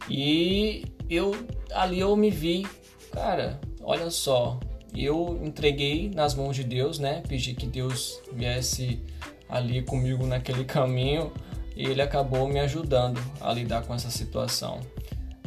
E 0.08 0.85
eu 1.11 1.37
ali 1.74 2.00
eu 2.00 2.16
me 2.16 2.30
vi, 2.30 2.66
cara, 3.12 3.61
olha 3.82 4.11
só, 4.11 4.58
eu 4.94 5.38
entreguei 5.42 6.11
nas 6.11 6.35
mãos 6.35 6.56
de 6.56 6.64
Deus, 6.64 6.98
né? 6.98 7.22
Pedi 7.28 7.54
que 7.54 7.66
Deus 7.66 8.20
viesse 8.32 9.00
ali 9.48 9.82
comigo 9.82 10.26
naquele 10.26 10.64
caminho 10.64 11.32
e 11.76 11.85
ele 11.85 12.02
acabou 12.02 12.48
me 12.48 12.61
ajudando 12.61 13.20
a 13.40 13.52
lidar 13.52 13.85
com 13.87 13.94
essa 13.94 14.11
situação. 14.11 14.80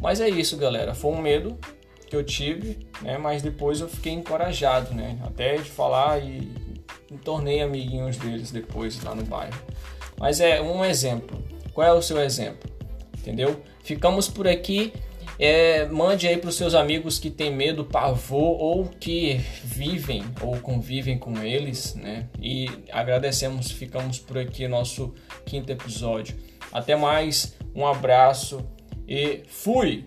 Mas 0.00 0.20
é 0.20 0.28
isso, 0.28 0.56
galera. 0.56 0.94
Foi 0.94 1.12
um 1.12 1.20
medo 1.20 1.58
que 2.08 2.14
eu 2.14 2.24
tive, 2.24 2.86
né? 3.02 3.18
Mas 3.18 3.42
depois 3.42 3.80
eu 3.80 3.88
fiquei 3.88 4.12
encorajado, 4.12 4.94
né? 4.94 5.18
Até 5.24 5.56
de 5.56 5.70
falar 5.70 6.18
e 6.22 6.48
me 7.10 7.18
tornei 7.18 7.60
amiguinhos 7.62 8.16
deles 8.16 8.50
depois 8.50 9.02
lá 9.02 9.14
no 9.14 9.24
bairro. 9.24 9.58
Mas 10.18 10.40
é 10.40 10.60
um 10.60 10.84
exemplo. 10.84 11.42
Qual 11.72 11.86
é 11.86 11.92
o 11.92 12.02
seu 12.02 12.20
exemplo? 12.20 12.70
Entendeu? 13.18 13.62
Ficamos 13.82 14.28
por 14.28 14.48
aqui. 14.48 14.92
É, 15.38 15.84
mande 15.86 16.26
aí 16.26 16.38
para 16.38 16.48
os 16.48 16.56
seus 16.56 16.74
amigos 16.74 17.18
que 17.18 17.28
têm 17.28 17.54
medo, 17.54 17.84
pavor 17.84 18.58
ou 18.58 18.86
que 18.86 19.34
vivem 19.62 20.24
ou 20.40 20.56
convivem 20.60 21.18
com 21.18 21.42
eles, 21.42 21.94
né? 21.94 22.28
E 22.40 22.70
agradecemos, 22.90 23.70
ficamos 23.70 24.18
por 24.18 24.38
aqui 24.38 24.66
nosso 24.66 25.12
quinto 25.44 25.70
episódio. 25.70 26.34
Até 26.72 26.96
mais, 26.96 27.54
um 27.74 27.86
abraço 27.86 28.66
e 29.06 29.42
fui! 29.46 30.04